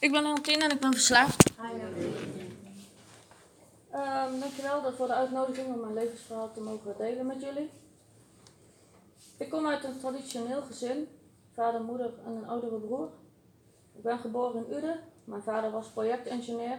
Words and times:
Ik 0.00 0.12
ben 0.12 0.22
Leontine 0.22 0.64
en 0.64 0.70
ik 0.70 0.80
ben 0.80 0.92
verslaafd. 0.92 1.52
Um, 3.94 4.40
dankjewel 4.40 4.92
voor 4.92 5.06
de 5.06 5.14
uitnodiging 5.14 5.74
om 5.74 5.80
mijn 5.80 5.94
levensverhaal 5.94 6.52
te 6.52 6.60
mogen 6.60 6.94
delen 6.98 7.26
met 7.26 7.40
jullie. 7.40 7.70
Ik 9.36 9.50
kom 9.50 9.66
uit 9.66 9.84
een 9.84 9.98
traditioneel 9.98 10.62
gezin, 10.62 11.08
vader, 11.54 11.82
moeder 11.82 12.12
en 12.26 12.36
een 12.36 12.48
oudere 12.48 12.76
broer. 12.76 13.08
Ik 13.96 14.02
ben 14.02 14.18
geboren 14.18 14.66
in 14.66 14.76
Uden. 14.76 15.00
Mijn 15.24 15.42
vader 15.42 15.70
was 15.70 15.86
projectingenieur 15.86 16.78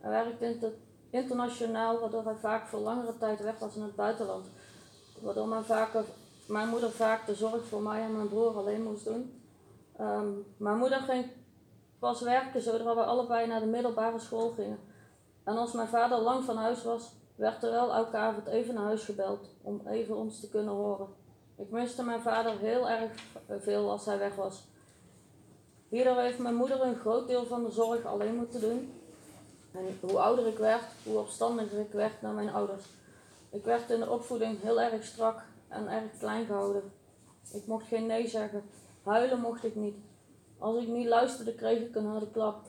en 0.00 0.10
werkte 0.10 0.72
internationaal, 1.10 2.00
waardoor 2.00 2.24
hij 2.24 2.36
vaak 2.36 2.66
voor 2.68 2.80
langere 2.80 3.18
tijd 3.18 3.40
weg 3.40 3.58
was 3.58 3.74
in 3.74 3.82
het 3.82 3.96
buitenland. 3.96 4.46
Waardoor 5.20 5.48
mijn, 5.48 5.64
vaker, 5.64 6.04
mijn 6.46 6.68
moeder 6.68 6.90
vaak 6.90 7.26
de 7.26 7.34
zorg 7.34 7.66
voor 7.66 7.82
mij 7.82 8.02
en 8.02 8.16
mijn 8.16 8.28
broer 8.28 8.56
alleen 8.56 8.82
moest 8.82 9.04
doen. 9.04 9.42
Um, 10.00 10.44
mijn 10.56 10.78
moeder 10.78 11.00
ging 11.00 11.24
pas 11.98 12.20
werken 12.20 12.62
zodra 12.62 12.94
we 12.94 13.04
allebei 13.04 13.46
naar 13.46 13.60
de 13.60 13.66
middelbare 13.66 14.18
school 14.18 14.50
gingen. 14.50 14.78
En 15.44 15.56
als 15.56 15.72
mijn 15.72 15.88
vader 15.88 16.18
lang 16.18 16.44
van 16.44 16.56
huis 16.56 16.82
was, 16.82 17.12
werd 17.34 17.62
er 17.62 17.70
wel 17.70 17.94
elke 17.94 18.16
avond 18.16 18.46
even 18.46 18.74
naar 18.74 18.84
huis 18.84 19.04
gebeld 19.04 19.48
om 19.62 19.80
even 19.86 20.16
ons 20.16 20.40
te 20.40 20.48
kunnen 20.48 20.74
horen. 20.74 21.08
Ik 21.56 21.70
miste 21.70 22.02
mijn 22.02 22.20
vader 22.20 22.58
heel 22.58 22.88
erg 22.88 23.10
veel 23.60 23.90
als 23.90 24.04
hij 24.04 24.18
weg 24.18 24.34
was. 24.34 24.64
Hierdoor 25.88 26.20
heeft 26.20 26.38
mijn 26.38 26.54
moeder 26.54 26.82
een 26.82 26.96
groot 26.96 27.26
deel 27.26 27.46
van 27.46 27.64
de 27.64 27.70
zorg 27.70 28.04
alleen 28.04 28.34
moeten 28.34 28.60
doen. 28.60 28.92
En 29.72 29.98
hoe 30.00 30.18
ouder 30.18 30.46
ik 30.46 30.58
werd, 30.58 30.84
hoe 31.02 31.18
opstandiger 31.18 31.78
ik 31.78 31.92
werd 31.92 32.22
naar 32.22 32.32
mijn 32.32 32.50
ouders. 32.50 32.84
Ik 33.50 33.64
werd 33.64 33.90
in 33.90 34.00
de 34.00 34.10
opvoeding 34.10 34.62
heel 34.62 34.80
erg 34.80 35.04
strak 35.04 35.42
en 35.68 35.88
erg 35.88 36.18
klein 36.18 36.46
gehouden. 36.46 36.92
Ik 37.52 37.66
mocht 37.66 37.86
geen 37.86 38.06
nee 38.06 38.28
zeggen. 38.28 38.62
Huilen 39.02 39.40
mocht 39.40 39.64
ik 39.64 39.74
niet. 39.74 39.96
Als 40.58 40.82
ik 40.82 40.88
niet 40.88 41.06
luisterde, 41.06 41.54
kreeg 41.54 41.80
ik 41.80 41.94
een 41.94 42.06
harde 42.06 42.30
klap. 42.30 42.66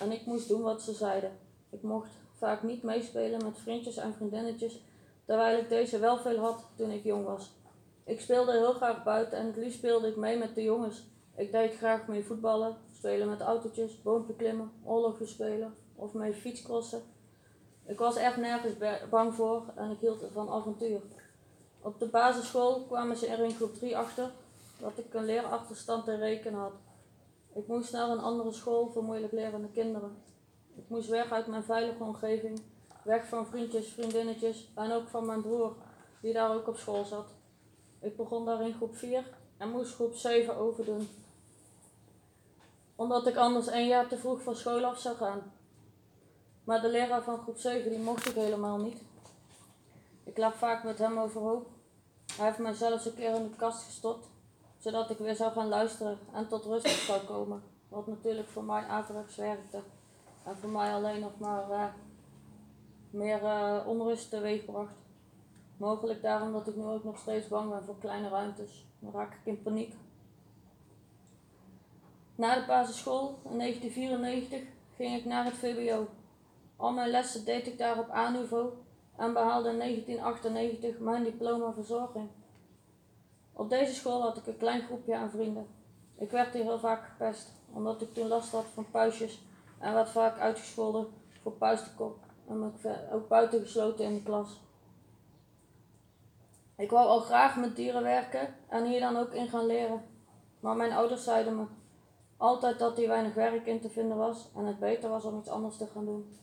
En 0.00 0.12
ik 0.12 0.26
moest 0.26 0.48
doen 0.48 0.62
wat 0.62 0.82
ze 0.82 0.92
zeiden. 0.92 1.38
Ik 1.70 1.82
mocht 1.82 2.10
vaak 2.32 2.62
niet 2.62 2.82
meespelen 2.82 3.44
met 3.44 3.58
vriendjes 3.58 3.96
en 3.96 4.14
vriendinnetjes, 4.14 4.82
terwijl 5.24 5.58
ik 5.58 5.68
deze 5.68 5.98
wel 5.98 6.18
veel 6.18 6.38
had 6.38 6.64
toen 6.76 6.90
ik 6.90 7.04
jong 7.04 7.24
was. 7.24 7.50
Ik 8.04 8.20
speelde 8.20 8.52
heel 8.52 8.72
graag 8.72 9.02
buiten 9.04 9.38
en 9.38 9.46
het 9.46 9.56
liefst 9.56 9.78
speelde 9.78 10.08
ik 10.08 10.16
mee 10.16 10.38
met 10.38 10.54
de 10.54 10.62
jongens. 10.62 11.04
Ik 11.36 11.52
deed 11.52 11.76
graag 11.76 12.06
mee 12.06 12.24
voetballen, 12.24 12.76
spelen 12.96 13.28
met 13.28 13.40
autootjes, 13.40 14.02
boompje 14.02 14.34
klimmen, 14.34 14.72
oorlogjes 14.84 15.30
spelen 15.30 15.74
of 15.94 16.12
mee 16.12 16.34
fietscrossen. 16.34 17.02
Ik 17.86 17.98
was 17.98 18.16
echt 18.16 18.36
nergens 18.36 18.74
bang 19.10 19.34
voor 19.34 19.62
en 19.74 19.90
ik 19.90 19.98
hield 20.00 20.24
van 20.32 20.50
avontuur. 20.50 21.00
Op 21.80 21.98
de 21.98 22.06
basisschool 22.06 22.82
kwamen 22.82 23.16
ze 23.16 23.26
er 23.26 23.44
in 23.44 23.54
groep 23.54 23.74
3 23.74 23.96
achter 23.96 24.30
dat 24.78 24.92
ik 24.98 25.14
een 25.14 25.24
leerachterstand 25.24 26.04
te 26.04 26.16
rekenen 26.16 26.60
had. 26.60 26.72
Ik 27.54 27.66
moest 27.66 27.92
naar 27.92 28.08
een 28.08 28.20
andere 28.20 28.52
school 28.52 28.90
voor 28.92 29.02
moeilijk 29.02 29.32
lerende 29.32 29.68
kinderen. 29.68 30.16
Ik 30.74 30.88
moest 30.88 31.08
weg 31.08 31.32
uit 31.32 31.46
mijn 31.46 31.62
veilige 31.62 32.02
omgeving, 32.02 32.62
weg 33.04 33.26
van 33.26 33.46
vriendjes, 33.46 33.88
vriendinnetjes 33.88 34.70
en 34.74 34.92
ook 34.92 35.08
van 35.08 35.26
mijn 35.26 35.42
broer, 35.42 35.76
die 36.20 36.32
daar 36.32 36.54
ook 36.54 36.68
op 36.68 36.76
school 36.76 37.04
zat. 37.04 37.26
Ik 38.00 38.16
begon 38.16 38.44
daar 38.44 38.60
in 38.60 38.74
groep 38.74 38.96
4 38.96 39.24
en 39.56 39.70
moest 39.70 39.94
groep 39.94 40.14
7 40.14 40.56
overdoen. 40.56 41.08
Omdat 42.96 43.26
ik 43.26 43.36
anders 43.36 43.66
één 43.66 43.88
jaar 43.88 44.08
te 44.08 44.16
vroeg 44.16 44.42
van 44.42 44.56
school 44.56 44.84
af 44.84 44.98
zou 44.98 45.16
gaan. 45.16 45.52
Maar 46.64 46.80
de 46.80 46.88
leraar 46.88 47.22
van 47.22 47.38
groep 47.38 47.58
7 47.58 47.90
die 47.90 47.98
mocht 47.98 48.28
ik 48.28 48.34
helemaal 48.34 48.78
niet. 48.78 49.02
Ik 50.24 50.38
lag 50.38 50.56
vaak 50.56 50.84
met 50.84 50.98
hem 50.98 51.18
overhoop. 51.18 51.66
Hij 52.36 52.46
heeft 52.46 52.58
mij 52.58 52.74
zelfs 52.74 53.04
een 53.04 53.14
keer 53.14 53.34
in 53.34 53.42
de 53.42 53.56
kast 53.56 53.84
gestopt 53.84 54.31
zodat 54.82 55.10
ik 55.10 55.18
weer 55.18 55.34
zou 55.34 55.52
gaan 55.52 55.68
luisteren 55.68 56.18
en 56.32 56.48
tot 56.48 56.64
rust 56.64 56.88
zou 56.88 57.20
komen. 57.20 57.62
Wat 57.88 58.06
natuurlijk 58.06 58.48
voor 58.48 58.64
mij 58.64 58.86
averechts 58.86 59.36
werkte. 59.36 59.82
En 60.44 60.56
voor 60.56 60.70
mij 60.70 60.94
alleen 60.94 61.20
nog 61.20 61.38
maar 61.38 61.70
uh, 61.70 61.84
meer 63.10 63.42
uh, 63.42 63.86
onrust 63.86 64.30
teweegbracht. 64.30 64.94
Mogelijk 65.76 66.22
daarom 66.22 66.52
dat 66.52 66.68
ik 66.68 66.76
nu 66.76 66.84
ook 66.84 67.04
nog 67.04 67.18
steeds 67.18 67.48
bang 67.48 67.70
ben 67.70 67.84
voor 67.84 67.98
kleine 67.98 68.28
ruimtes. 68.28 68.86
Dan 68.98 69.12
raak 69.12 69.32
ik 69.32 69.40
in 69.44 69.62
paniek. 69.62 69.94
Na 72.34 72.54
de 72.54 72.66
basisschool 72.66 73.40
in 73.50 73.58
1994 73.58 74.60
ging 74.96 75.16
ik 75.16 75.24
naar 75.24 75.44
het 75.44 75.54
VBO. 75.54 76.06
Al 76.76 76.92
mijn 76.92 77.10
lessen 77.10 77.44
deed 77.44 77.66
ik 77.66 77.78
daar 77.78 77.98
op 77.98 78.10
A-niveau 78.10 78.72
en 79.16 79.32
behaalde 79.32 79.70
in 79.70 79.78
1998 79.78 80.98
mijn 80.98 81.24
diploma 81.24 81.72
verzorging. 81.72 82.28
Op 83.52 83.70
deze 83.70 83.94
school 83.94 84.22
had 84.22 84.36
ik 84.36 84.46
een 84.46 84.56
klein 84.56 84.82
groepje 84.82 85.16
aan 85.16 85.30
vrienden. 85.30 85.66
Ik 86.16 86.30
werd 86.30 86.54
hier 86.54 86.62
heel 86.62 86.78
vaak 86.78 87.04
gepest, 87.04 87.52
omdat 87.72 88.02
ik 88.02 88.14
toen 88.14 88.28
last 88.28 88.52
had 88.52 88.64
van 88.74 88.90
puistjes 88.90 89.42
en 89.78 89.94
werd 89.94 90.08
vaak 90.08 90.38
uitgescholden 90.38 91.06
voor 91.42 91.52
puistenkop 91.52 92.18
en 92.48 92.72
ook 93.12 93.28
buiten 93.28 93.60
gesloten 93.60 94.04
in 94.04 94.14
de 94.14 94.22
klas. 94.22 94.60
Ik 96.76 96.90
wou 96.90 97.06
al 97.08 97.20
graag 97.20 97.56
met 97.56 97.76
dieren 97.76 98.02
werken 98.02 98.54
en 98.68 98.84
hier 98.84 99.00
dan 99.00 99.16
ook 99.16 99.32
in 99.32 99.48
gaan 99.48 99.66
leren, 99.66 100.04
maar 100.60 100.76
mijn 100.76 100.92
ouders 100.92 101.24
zeiden 101.24 101.56
me 101.56 101.64
altijd 102.36 102.78
dat 102.78 102.96
hier 102.96 103.08
weinig 103.08 103.34
werk 103.34 103.66
in 103.66 103.80
te 103.80 103.90
vinden 103.90 104.16
was 104.16 104.48
en 104.56 104.64
het 104.64 104.78
beter 104.78 105.08
was 105.08 105.24
om 105.24 105.38
iets 105.38 105.48
anders 105.48 105.76
te 105.76 105.86
gaan 105.86 106.04
doen. 106.04 106.38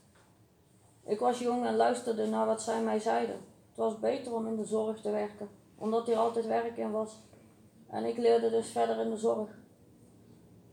Ik 1.04 1.20
was 1.20 1.40
jong 1.40 1.66
en 1.66 1.76
luisterde 1.76 2.28
naar 2.28 2.46
wat 2.46 2.62
zij 2.62 2.82
mij 2.82 3.00
zeiden. 3.00 3.36
Het 3.68 3.78
was 3.78 4.00
beter 4.00 4.34
om 4.34 4.48
in 4.48 4.56
de 4.56 4.66
zorg 4.66 5.02
te 5.02 5.12
werken 5.12 5.50
omdat 5.80 6.08
hier 6.08 6.18
altijd 6.18 6.46
werk 6.46 6.78
in 6.78 6.92
was. 6.92 7.20
En 7.88 8.06
ik 8.06 8.18
leerde 8.18 8.50
dus 8.50 8.68
verder 8.68 9.00
in 9.00 9.10
de 9.10 9.18
zorg. 9.18 9.50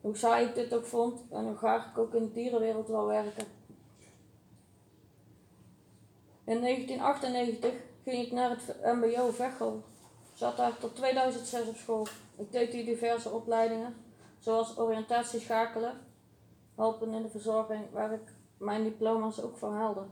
Hoe 0.01 0.17
saai 0.17 0.47
ik 0.47 0.55
dit 0.55 0.75
ook 0.75 0.85
vond 0.85 1.25
en 1.31 1.45
hoe 1.45 1.57
graag 1.57 1.91
ik 1.91 1.99
ook 1.99 2.15
in 2.15 2.23
de 2.23 2.33
dierenwereld 2.33 2.89
wil 2.89 3.07
werken. 3.07 3.47
In 6.45 6.61
1998 6.61 7.73
ging 8.05 8.27
ik 8.27 8.33
naar 8.33 8.51
het 8.51 8.77
MBO 8.83 9.31
Veghel. 9.31 9.83
Zat 10.35 10.57
daar 10.57 10.79
tot 10.79 10.97
2006 10.97 11.69
op 11.69 11.77
school. 11.77 12.07
Ik 12.37 12.53
deed 12.53 12.73
hier 12.73 12.85
diverse 12.85 13.31
opleidingen, 13.31 13.97
zoals 14.39 14.79
oriëntatie 14.79 15.41
schakelen, 15.41 16.01
helpen 16.75 17.15
in 17.15 17.23
de 17.23 17.29
verzorging, 17.29 17.91
waar 17.93 18.13
ik 18.13 18.33
mijn 18.59 18.83
diploma's 18.83 19.41
ook 19.41 19.57
van 19.57 19.75
haalde. 19.75 20.03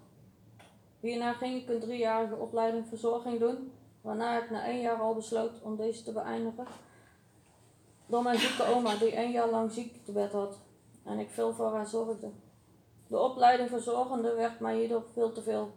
Hierna 1.00 1.32
ging 1.32 1.62
ik 1.62 1.68
een 1.68 1.80
driejarige 1.80 2.36
opleiding 2.36 2.86
verzorging 2.88 3.38
doen 3.38 3.72
waarna 4.04 4.42
ik 4.42 4.50
na 4.50 4.64
één 4.64 4.80
jaar 4.80 5.00
al 5.00 5.14
besloot 5.14 5.62
om 5.62 5.76
deze 5.76 6.02
te 6.02 6.12
beëindigen. 6.12 6.66
Door 8.06 8.22
mijn 8.22 8.38
zieke 8.38 8.64
oma, 8.64 8.96
die 8.96 9.14
één 9.14 9.30
jaar 9.30 9.50
lang 9.50 9.72
ziektebed 9.72 10.32
had 10.32 10.58
en 11.04 11.18
ik 11.18 11.30
veel 11.30 11.54
voor 11.54 11.72
haar 11.72 11.86
zorgde. 11.86 12.30
De 13.06 13.18
opleiding 13.18 13.68
verzorgende 13.68 14.34
werd 14.34 14.60
mij 14.60 14.76
hierdoor 14.76 15.04
veel 15.12 15.32
te 15.32 15.42
veel. 15.42 15.72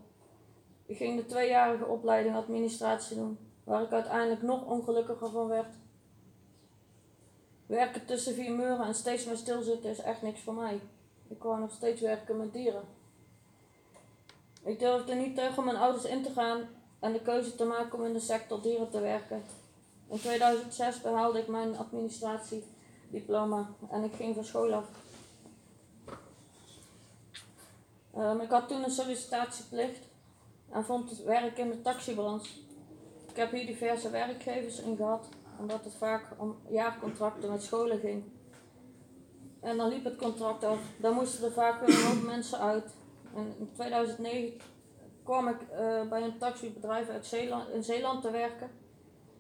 Ik 0.86 0.98
ging 0.98 1.20
de 1.20 1.26
tweejarige 1.26 1.86
opleiding 1.86 2.36
administratie 2.36 3.18
doen, 3.18 3.38
waar 3.64 3.82
ik 3.82 3.92
uiteindelijk 3.92 4.42
nog 4.42 4.66
ongelukkiger 4.66 5.30
van 5.30 5.48
werd. 5.48 5.76
Werken 7.66 8.06
tussen 8.06 8.34
vier 8.34 8.52
muren 8.52 8.86
en 8.86 8.96
steeds 8.96 9.26
meer 9.26 9.38
stilzitten 9.38 9.90
is 9.90 10.00
echt 10.00 10.22
niks 10.22 10.42
voor 10.42 10.54
mij. 10.54 10.82
Ik 11.28 11.44
wou 11.44 11.60
nog 11.60 11.72
steeds 11.72 12.02
werken 12.02 12.38
met 12.38 12.54
dieren. 12.54 12.84
Ik 14.64 14.80
durfde 14.80 15.16
niet 15.16 15.36
tegen 15.36 15.64
mijn 15.64 15.78
ouders 15.78 16.06
in 16.06 16.24
te 16.24 16.32
gaan 16.32 16.77
en 17.00 17.14
de 17.14 17.22
keuze 17.22 17.56
te 17.56 17.66
maken 17.66 18.00
om 18.00 18.06
in 18.06 18.14
de 18.14 18.20
sector 18.20 18.62
dieren 18.62 18.90
te 18.90 19.00
werken. 19.00 19.44
In 20.08 20.20
2006 20.20 21.02
behaalde 21.02 21.40
ik 21.40 21.48
mijn 21.48 21.78
administratiediploma 21.78 23.70
en 23.90 24.04
ik 24.04 24.14
ging 24.14 24.36
van 24.36 24.44
school 24.44 24.74
af. 24.74 24.86
Um, 28.18 28.42
ik 28.42 28.50
had 28.50 28.68
toen 28.68 28.84
een 28.84 28.92
sollicitatieplicht 28.92 30.00
en 30.70 30.86
vond 30.86 31.10
het 31.10 31.24
werk 31.24 31.58
in 31.58 31.70
de 31.70 31.82
taxibranche. 31.82 32.60
Ik 33.30 33.36
heb 33.36 33.52
hier 33.52 33.66
diverse 33.66 34.10
werkgevers 34.10 34.80
in 34.80 34.96
gehad, 34.96 35.28
omdat 35.60 35.84
het 35.84 35.94
vaak 35.94 36.24
om 36.38 36.56
jaarcontracten 36.70 37.52
met 37.52 37.64
scholen 37.64 38.00
ging. 38.00 38.24
En 39.60 39.78
dan 39.78 39.90
liep 39.90 40.04
het 40.04 40.16
contract 40.16 40.64
af. 40.64 40.80
Dan 40.98 41.14
moesten 41.14 41.46
er 41.46 41.52
vaak 41.52 41.86
weer 41.86 42.06
een 42.06 42.26
mensen 42.26 42.60
uit. 42.60 42.92
En 43.36 43.56
in 43.60 43.72
2009 43.74 44.60
kwam 45.28 45.48
ik 45.48 45.62
uh, 45.62 46.10
bij 46.10 46.22
een 46.22 46.38
taxibedrijf 46.38 47.10
uit 47.10 47.26
Zeeland, 47.26 47.70
in 47.70 47.84
Zeeland 47.84 48.22
te 48.22 48.32
werken. 48.32 48.70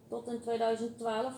Tot 0.09 0.27
in 0.27 0.41
2012. 0.41 1.33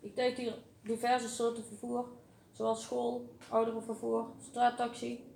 Ik 0.00 0.16
deed 0.16 0.36
hier 0.36 0.54
diverse 0.82 1.28
soorten 1.28 1.64
vervoer. 1.64 2.06
Zoals 2.52 2.82
school, 2.82 3.28
ouderenvervoer, 3.48 4.26
straattaxi, 4.48 5.32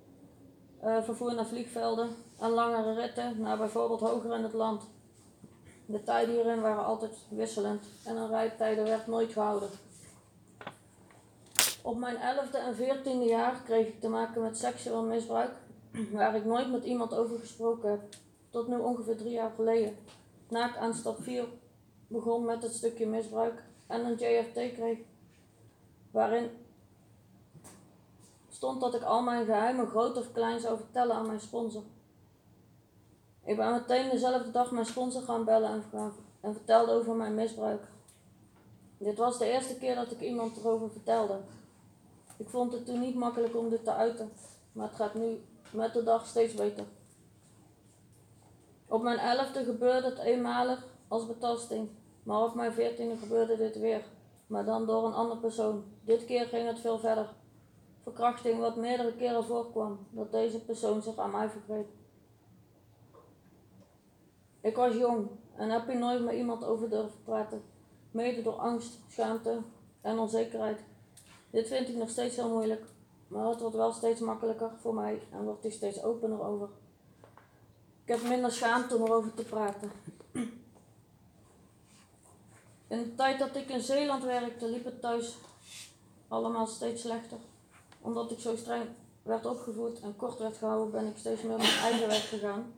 uh, 0.83 1.03
vervoer 1.03 1.33
naar 1.33 1.45
vliegvelden 1.45 2.09
en 2.39 2.49
langere 2.49 2.93
ritten 2.93 3.41
naar 3.41 3.57
bijvoorbeeld 3.57 3.99
hoger 3.99 4.35
in 4.35 4.43
het 4.43 4.53
land. 4.53 4.83
De 5.85 6.03
tijden 6.03 6.35
hierin 6.35 6.61
waren 6.61 6.85
altijd 6.85 7.17
wisselend 7.29 7.85
en 8.05 8.15
een 8.15 8.29
rijtijden 8.29 8.83
werd 8.83 9.07
nooit 9.07 9.33
gehouden. 9.33 9.69
Op 11.81 11.97
mijn 11.97 12.15
11e 12.15 12.57
en 12.57 12.75
14e 12.75 13.27
jaar 13.27 13.61
kreeg 13.65 13.87
ik 13.87 13.99
te 13.99 14.09
maken 14.09 14.41
met 14.41 14.57
seksueel 14.57 15.03
misbruik 15.03 15.51
waar 16.11 16.35
ik 16.35 16.45
nooit 16.45 16.71
met 16.71 16.83
iemand 16.83 17.13
over 17.13 17.39
gesproken 17.39 17.89
heb, 17.89 18.01
tot 18.49 18.67
nu 18.67 18.77
ongeveer 18.77 19.17
drie 19.17 19.31
jaar 19.31 19.51
geleden. 19.55 19.95
Na 20.49 20.69
ik 20.69 20.77
aan 20.77 20.93
stap 20.93 21.21
4 21.21 21.47
begon 22.07 22.45
met 22.45 22.63
het 22.63 22.73
stukje 22.73 23.07
misbruik 23.07 23.63
en 23.87 24.05
een 24.05 24.15
JFT 24.15 24.73
kreeg, 24.73 24.97
waarin 26.11 26.49
stond 28.49 28.81
dat 28.81 28.95
ik 28.95 29.03
al 29.03 29.21
mijn 29.23 29.45
geheimen 29.45 29.87
groot 29.87 30.17
of 30.17 30.31
klein 30.31 30.59
zou 30.59 30.77
vertellen 30.77 31.15
aan 31.15 31.27
mijn 31.27 31.39
sponsor. 31.39 31.83
Ik 33.43 33.55
ben 33.55 33.71
meteen 33.71 34.09
dezelfde 34.09 34.51
dag 34.51 34.71
mijn 34.71 34.85
sponsor 34.85 35.21
gaan 35.21 35.45
bellen 35.45 35.83
en, 35.91 36.13
en 36.39 36.53
vertelde 36.53 36.91
over 36.91 37.15
mijn 37.15 37.35
misbruik. 37.35 37.81
Dit 38.97 39.17
was 39.17 39.37
de 39.37 39.45
eerste 39.45 39.77
keer 39.77 39.95
dat 39.95 40.11
ik 40.11 40.21
iemand 40.21 40.57
erover 40.57 40.91
vertelde. 40.91 41.39
Ik 42.37 42.49
vond 42.49 42.71
het 42.71 42.85
toen 42.85 42.99
niet 42.99 43.15
makkelijk 43.15 43.55
om 43.55 43.69
dit 43.69 43.83
te 43.83 43.93
uiten, 43.93 44.31
maar 44.71 44.87
het 44.87 44.95
gaat 44.95 45.13
nu 45.13 45.41
met 45.71 45.93
de 45.93 46.03
dag 46.03 46.27
steeds 46.27 46.53
beter. 46.53 46.85
Op 48.87 49.01
mijn 49.01 49.17
elfde 49.17 49.63
gebeurde 49.63 50.09
het 50.09 50.17
eenmalig 50.17 50.87
als 51.07 51.27
betasting, 51.27 51.89
maar 52.23 52.43
op 52.43 52.55
mijn 52.55 52.73
veertiende 52.73 53.15
gebeurde 53.15 53.57
dit 53.57 53.79
weer, 53.79 54.03
maar 54.47 54.65
dan 54.65 54.85
door 54.85 55.05
een 55.05 55.13
andere 55.13 55.39
persoon. 55.39 55.83
Dit 56.03 56.25
keer 56.25 56.45
ging 56.45 56.67
het 56.67 56.79
veel 56.79 56.99
verder. 56.99 57.29
Verkrachting 58.03 58.59
wat 58.59 58.75
meerdere 58.75 59.15
keren 59.15 59.43
voorkwam, 59.43 60.07
dat 60.09 60.31
deze 60.31 60.65
persoon 60.65 61.01
zich 61.01 61.17
aan 61.17 61.31
mij 61.31 61.49
vergreep. 61.49 61.87
Ik 64.61 64.75
was 64.75 64.95
jong 64.95 65.27
en 65.55 65.69
heb 65.69 65.87
hier 65.87 65.97
nooit 65.97 66.23
met 66.23 66.33
iemand 66.33 66.63
over 66.63 66.89
durven 66.89 67.23
praten, 67.23 67.63
mede 68.11 68.41
door 68.41 68.53
angst, 68.53 68.99
schaamte 69.09 69.61
en 70.01 70.19
onzekerheid. 70.19 70.83
Dit 71.49 71.67
vind 71.67 71.89
ik 71.89 71.95
nog 71.95 72.09
steeds 72.09 72.35
heel 72.35 72.49
moeilijk, 72.49 72.85
maar 73.29 73.45
het 73.45 73.59
wordt 73.59 73.75
wel 73.75 73.91
steeds 73.91 74.19
makkelijker 74.19 74.71
voor 74.81 74.93
mij 74.93 75.21
en 75.31 75.43
wordt 75.43 75.65
er 75.65 75.71
steeds 75.71 76.03
opener 76.03 76.41
over. 76.41 76.69
Ik 78.03 78.15
heb 78.15 78.23
minder 78.23 78.51
schaamte 78.51 78.95
om 78.95 79.01
erover 79.01 79.33
te 79.33 79.43
praten. 79.43 79.91
In 82.87 82.97
de 83.03 83.15
tijd 83.15 83.39
dat 83.39 83.55
ik 83.55 83.69
in 83.69 83.81
Zeeland 83.81 84.23
werkte, 84.23 84.69
liep 84.69 84.85
het 84.85 85.01
thuis 85.01 85.37
allemaal 86.27 86.67
steeds 86.67 87.01
slechter. 87.01 87.37
Omdat 88.01 88.31
ik 88.31 88.39
zo 88.39 88.55
streng 88.55 88.85
werd 89.23 89.45
opgevoed 89.45 89.99
en 89.99 90.15
kort 90.15 90.39
werd 90.39 90.57
gehouden, 90.57 90.91
ben 90.91 91.05
ik 91.05 91.17
steeds 91.17 91.41
meer 91.41 91.57
mijn 91.57 91.79
eigen 91.83 92.07
weg 92.07 92.29
gegaan. 92.29 92.73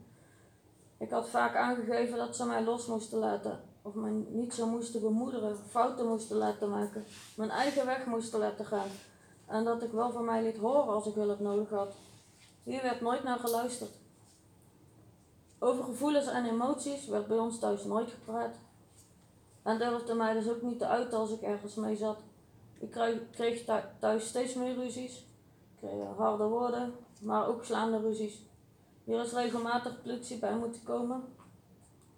Ik 0.97 1.09
had 1.09 1.29
vaak 1.29 1.55
aangegeven 1.55 2.17
dat 2.17 2.35
ze 2.35 2.45
mij 2.45 2.63
los 2.63 2.85
moesten 2.85 3.19
laten, 3.19 3.59
of 3.81 3.93
mij 3.93 4.11
niet 4.29 4.53
zo 4.53 4.67
moesten 4.67 5.01
bemoederen, 5.01 5.57
fouten 5.69 6.07
moesten 6.07 6.37
laten 6.37 6.69
maken, 6.69 7.05
mijn 7.35 7.49
eigen 7.49 7.85
weg 7.85 8.05
moesten 8.05 8.39
laten 8.39 8.65
gaan. 8.65 8.89
En 9.51 9.63
dat 9.63 9.83
ik 9.83 9.91
wel 9.91 10.11
van 10.11 10.25
mij 10.25 10.43
liet 10.43 10.57
horen 10.57 10.93
als 10.93 11.05
ik 11.05 11.13
hulp 11.13 11.39
nodig 11.39 11.69
had. 11.69 11.93
Hier 12.63 12.81
werd 12.81 13.01
nooit 13.01 13.23
naar 13.23 13.39
geluisterd. 13.39 13.91
Over 15.59 15.83
gevoelens 15.83 16.27
en 16.27 16.45
emoties 16.45 17.07
werd 17.07 17.27
bij 17.27 17.37
ons 17.37 17.59
thuis 17.59 17.83
nooit 17.83 18.09
gepraat. 18.09 18.55
En 19.63 19.77
durfde 19.77 20.13
mij 20.13 20.33
dus 20.33 20.49
ook 20.49 20.61
niet 20.61 20.79
te 20.79 20.87
uiten 20.87 21.17
als 21.17 21.31
ik 21.31 21.41
ergens 21.41 21.75
mee 21.75 21.95
zat. 21.95 22.17
Ik 22.79 22.91
kreeg 23.31 23.63
thuis 23.99 24.27
steeds 24.27 24.53
meer 24.53 24.75
ruzies. 24.75 25.17
Ik 25.17 25.87
kreeg 25.87 26.17
harde 26.17 26.43
woorden, 26.43 26.93
maar 27.21 27.47
ook 27.47 27.63
slaande 27.63 27.99
ruzies. 27.99 28.45
Hier 29.03 29.21
is 29.21 29.33
regelmatig 29.33 30.01
politie 30.01 30.39
bij 30.39 30.55
moeten 30.55 30.83
komen. 30.83 31.23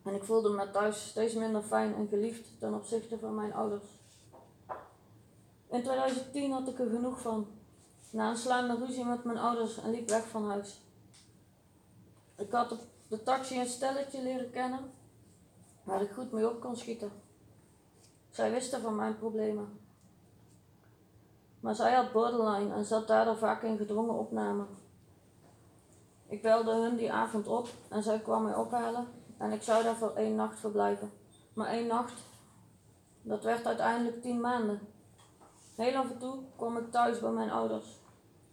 En 0.03 0.13
ik 0.13 0.24
voelde 0.24 0.50
me 0.50 0.71
thuis 0.71 1.07
steeds 1.07 1.33
minder 1.33 1.62
fijn 1.62 1.95
en 1.95 2.07
geliefd 2.07 2.59
ten 2.59 2.74
opzichte 2.74 3.19
van 3.19 3.36
mijn 3.36 3.53
ouders. 3.53 3.83
In 5.73 5.83
2010 5.83 6.51
had 6.51 6.67
ik 6.67 6.79
er 6.79 6.89
genoeg 6.89 7.19
van. 7.19 7.47
Na 8.09 8.29
een 8.29 8.37
slaande 8.37 8.85
ruzie 8.85 9.05
met 9.05 9.23
mijn 9.23 9.37
ouders 9.37 9.77
en 9.77 9.91
liep 9.91 10.09
weg 10.09 10.27
van 10.27 10.49
huis. 10.49 10.81
Ik 12.37 12.51
had 12.51 12.71
op 12.71 12.79
de 13.07 13.23
taxi 13.23 13.59
een 13.59 13.67
stelletje 13.67 14.21
leren 14.21 14.51
kennen 14.51 14.79
waar 15.83 16.01
ik 16.01 16.11
goed 16.11 16.31
mee 16.31 16.49
op 16.49 16.61
kon 16.61 16.75
schieten. 16.75 17.11
Zij 18.29 18.51
wisten 18.51 18.81
van 18.81 18.95
mijn 18.95 19.17
problemen. 19.17 19.79
Maar 21.59 21.75
zij 21.75 21.93
had 21.93 22.11
borderline 22.11 22.73
en 22.73 22.85
zat 22.85 23.07
daardoor 23.07 23.37
vaak 23.37 23.63
in 23.63 23.77
gedwongen 23.77 24.19
opname. 24.19 24.65
Ik 26.27 26.41
belde 26.41 26.73
hun 26.73 26.95
die 26.95 27.11
avond 27.11 27.47
op 27.47 27.67
en 27.89 28.03
zij 28.03 28.19
kwam 28.19 28.43
mij 28.43 28.55
ophalen 28.55 29.07
en 29.37 29.51
ik 29.51 29.61
zou 29.61 29.83
daar 29.83 29.95
voor 29.95 30.13
één 30.15 30.35
nacht 30.35 30.59
verblijven. 30.59 31.11
Maar 31.53 31.67
één 31.67 31.87
nacht, 31.87 32.21
dat 33.21 33.43
werd 33.43 33.65
uiteindelijk 33.65 34.21
tien 34.21 34.41
maanden. 34.41 34.92
Heel 35.75 35.95
af 35.95 36.09
en 36.11 36.17
toe 36.17 36.39
kwam 36.55 36.77
ik 36.77 36.91
thuis 36.91 37.19
bij 37.19 37.31
mijn 37.31 37.51
ouders. 37.51 38.01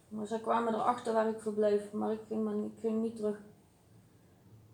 Maar 0.07 0.25
zij 0.25 0.39
kwamen 0.39 0.73
erachter 0.73 1.13
waar 1.13 1.29
ik 1.29 1.39
verbleef, 1.39 1.91
maar 1.91 2.11
ik 2.11 2.21
ging, 2.27 2.43
maar, 2.43 2.55
ik 2.55 2.79
ging 2.79 3.01
niet 3.01 3.15
terug. 3.15 3.37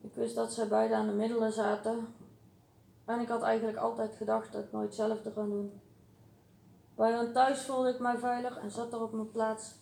Ik 0.02 0.14
wist 0.14 0.36
dat 0.36 0.54
zij 0.54 0.68
beide 0.68 0.96
aan 0.96 1.08
de 1.08 1.14
middelen 1.14 1.52
zaten. 1.52 2.16
En 3.06 3.20
ik 3.20 3.28
had 3.28 3.42
eigenlijk 3.42 3.78
altijd 3.78 4.16
gedacht 4.16 4.52
dat 4.52 4.64
ik 4.64 4.72
nooit 4.72 4.96
zelf 4.96 5.22
te 5.22 5.32
gaan 5.32 5.50
doen. 5.50 5.82
Bij 6.96 7.12
hen 7.12 7.34
thuis 7.34 7.62
voelde 7.62 7.90
ik 7.90 8.00
mij 8.00 8.18
veilig 8.18 8.58
en 8.58 8.72
zat 8.72 8.94
er 8.94 9.02
op 9.02 9.12
mijn 9.12 9.32
plaats. 9.32 9.76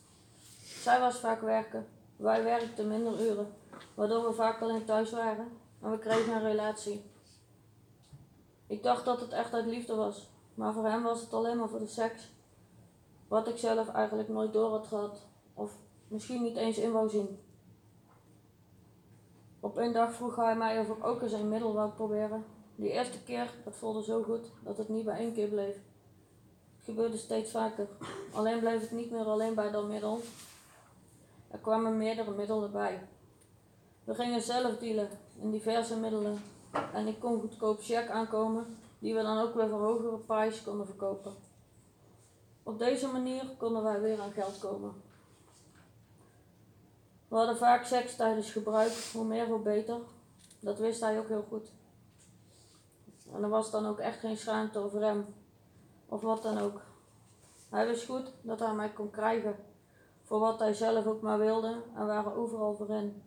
Zij 0.63 0.99
was 0.99 1.19
vaak 1.19 1.41
werken. 1.41 1.87
Wij 2.15 2.43
werkten 2.43 2.87
minder 2.87 3.21
uren, 3.21 3.53
waardoor 3.93 4.23
we 4.23 4.33
vaak 4.33 4.61
alleen 4.61 4.85
thuis 4.85 5.11
waren 5.11 5.47
en 5.81 5.91
we 5.91 5.99
kregen 5.99 6.33
een 6.33 6.41
relatie. 6.41 7.11
Ik 8.67 8.83
dacht 8.83 9.05
dat 9.05 9.19
het 9.19 9.31
echt 9.31 9.53
uit 9.53 9.65
liefde 9.65 9.95
was, 9.95 10.29
maar 10.53 10.73
voor 10.73 10.85
hem 10.85 11.03
was 11.03 11.21
het 11.21 11.33
alleen 11.33 11.57
maar 11.57 11.69
voor 11.69 11.79
de 11.79 11.87
seks. 11.87 12.33
Wat 13.27 13.47
ik 13.47 13.57
zelf 13.57 13.89
eigenlijk 13.89 14.29
nooit 14.29 14.53
door 14.53 14.69
had 14.69 14.87
gehad, 14.87 15.27
of 15.53 15.77
misschien 16.07 16.43
niet 16.43 16.57
eens 16.57 16.77
in 16.77 16.91
wou 16.91 17.09
zien. 17.09 17.39
Op 19.59 19.77
een 19.77 19.93
dag 19.93 20.13
vroeg 20.13 20.35
hij 20.35 20.55
mij 20.55 20.79
of 20.79 20.89
ik 20.89 21.05
ook 21.05 21.21
eens 21.21 21.31
een 21.31 21.49
middel 21.49 21.73
wou 21.73 21.91
proberen. 21.91 22.45
Die 22.75 22.91
eerste 22.91 23.23
keer, 23.23 23.53
dat 23.63 23.75
voelde 23.75 24.03
zo 24.03 24.23
goed 24.23 24.51
dat 24.63 24.77
het 24.77 24.89
niet 24.89 25.05
bij 25.05 25.17
één 25.17 25.33
keer 25.33 25.47
bleef. 25.47 25.75
Het 26.75 26.85
gebeurde 26.85 27.17
steeds 27.17 27.51
vaker. 27.51 27.87
Alleen 28.33 28.59
bleef 28.59 28.81
het 28.81 28.91
niet 28.91 29.11
meer 29.11 29.25
alleen 29.25 29.55
bij 29.55 29.71
dat 29.71 29.87
middel. 29.87 30.21
Er 31.47 31.59
kwamen 31.59 31.97
meerdere 31.97 32.31
middelen 32.31 32.71
bij. 32.71 33.07
We 34.03 34.15
gingen 34.15 34.41
zelf 34.41 34.77
dealen 34.77 35.09
in 35.41 35.51
diverse 35.51 35.97
middelen. 35.99 36.41
En 36.93 37.07
ik 37.07 37.19
kon 37.19 37.39
goedkoop 37.39 37.81
check 37.81 38.09
aankomen, 38.09 38.77
die 38.99 39.15
we 39.15 39.21
dan 39.21 39.39
ook 39.39 39.53
weer 39.53 39.69
voor 39.69 39.79
hogere 39.79 40.17
prijs 40.17 40.63
konden 40.63 40.85
verkopen. 40.85 41.33
Op 42.65 42.79
deze 42.79 43.07
manier 43.07 43.43
konden 43.57 43.83
wij 43.83 44.01
weer 44.01 44.21
aan 44.21 44.31
geld 44.31 44.59
komen. 44.59 44.93
We 47.27 47.35
hadden 47.35 47.57
vaak 47.57 47.85
seks 47.85 48.15
tijdens 48.15 48.51
gebruik, 48.51 48.91
hoe 49.13 49.25
meer 49.25 49.47
hoe 49.47 49.59
beter. 49.59 49.99
Dat 50.59 50.79
wist 50.79 51.01
hij 51.01 51.19
ook 51.19 51.27
heel 51.27 51.45
goed. 51.49 51.71
En 53.33 53.43
er 53.43 53.49
was 53.49 53.71
dan 53.71 53.85
ook 53.85 53.99
echt 53.99 54.19
geen 54.19 54.37
schaamte 54.37 54.79
over 54.79 55.01
hem, 55.01 55.25
of 56.05 56.21
wat 56.21 56.43
dan 56.43 56.57
ook. 56.57 56.81
Hij 57.69 57.87
wist 57.87 58.05
goed 58.05 58.31
dat 58.41 58.59
hij 58.59 58.73
mij 58.73 58.89
kon 58.89 59.09
krijgen, 59.09 59.55
voor 60.23 60.39
wat 60.39 60.59
hij 60.59 60.73
zelf 60.73 61.05
ook 61.05 61.21
maar 61.21 61.39
wilde, 61.39 61.81
en 61.95 62.07
waren 62.07 62.35
overal 62.35 62.75
voor 62.75 62.89
in. 62.89 63.23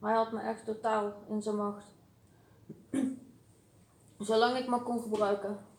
Hij 0.00 0.14
had 0.14 0.32
me 0.32 0.40
echt 0.40 0.64
totaal 0.64 1.12
in 1.28 1.42
zijn 1.42 1.56
macht. 1.56 1.94
Zolang 4.18 4.56
ik 4.56 4.66
maar 4.66 4.82
kon 4.82 5.02
gebruiken. 5.02 5.70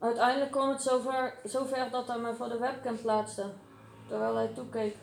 Uiteindelijk 0.00 0.50
kwam 0.50 0.68
het 0.68 0.82
zover, 0.82 1.34
zover 1.44 1.90
dat 1.90 2.06
hij 2.06 2.18
me 2.18 2.34
voor 2.34 2.48
de 2.48 2.58
webcam 2.58 3.00
plaatste 3.00 3.52
terwijl 4.08 4.34
hij 4.34 4.48
toekeek. 4.48 4.96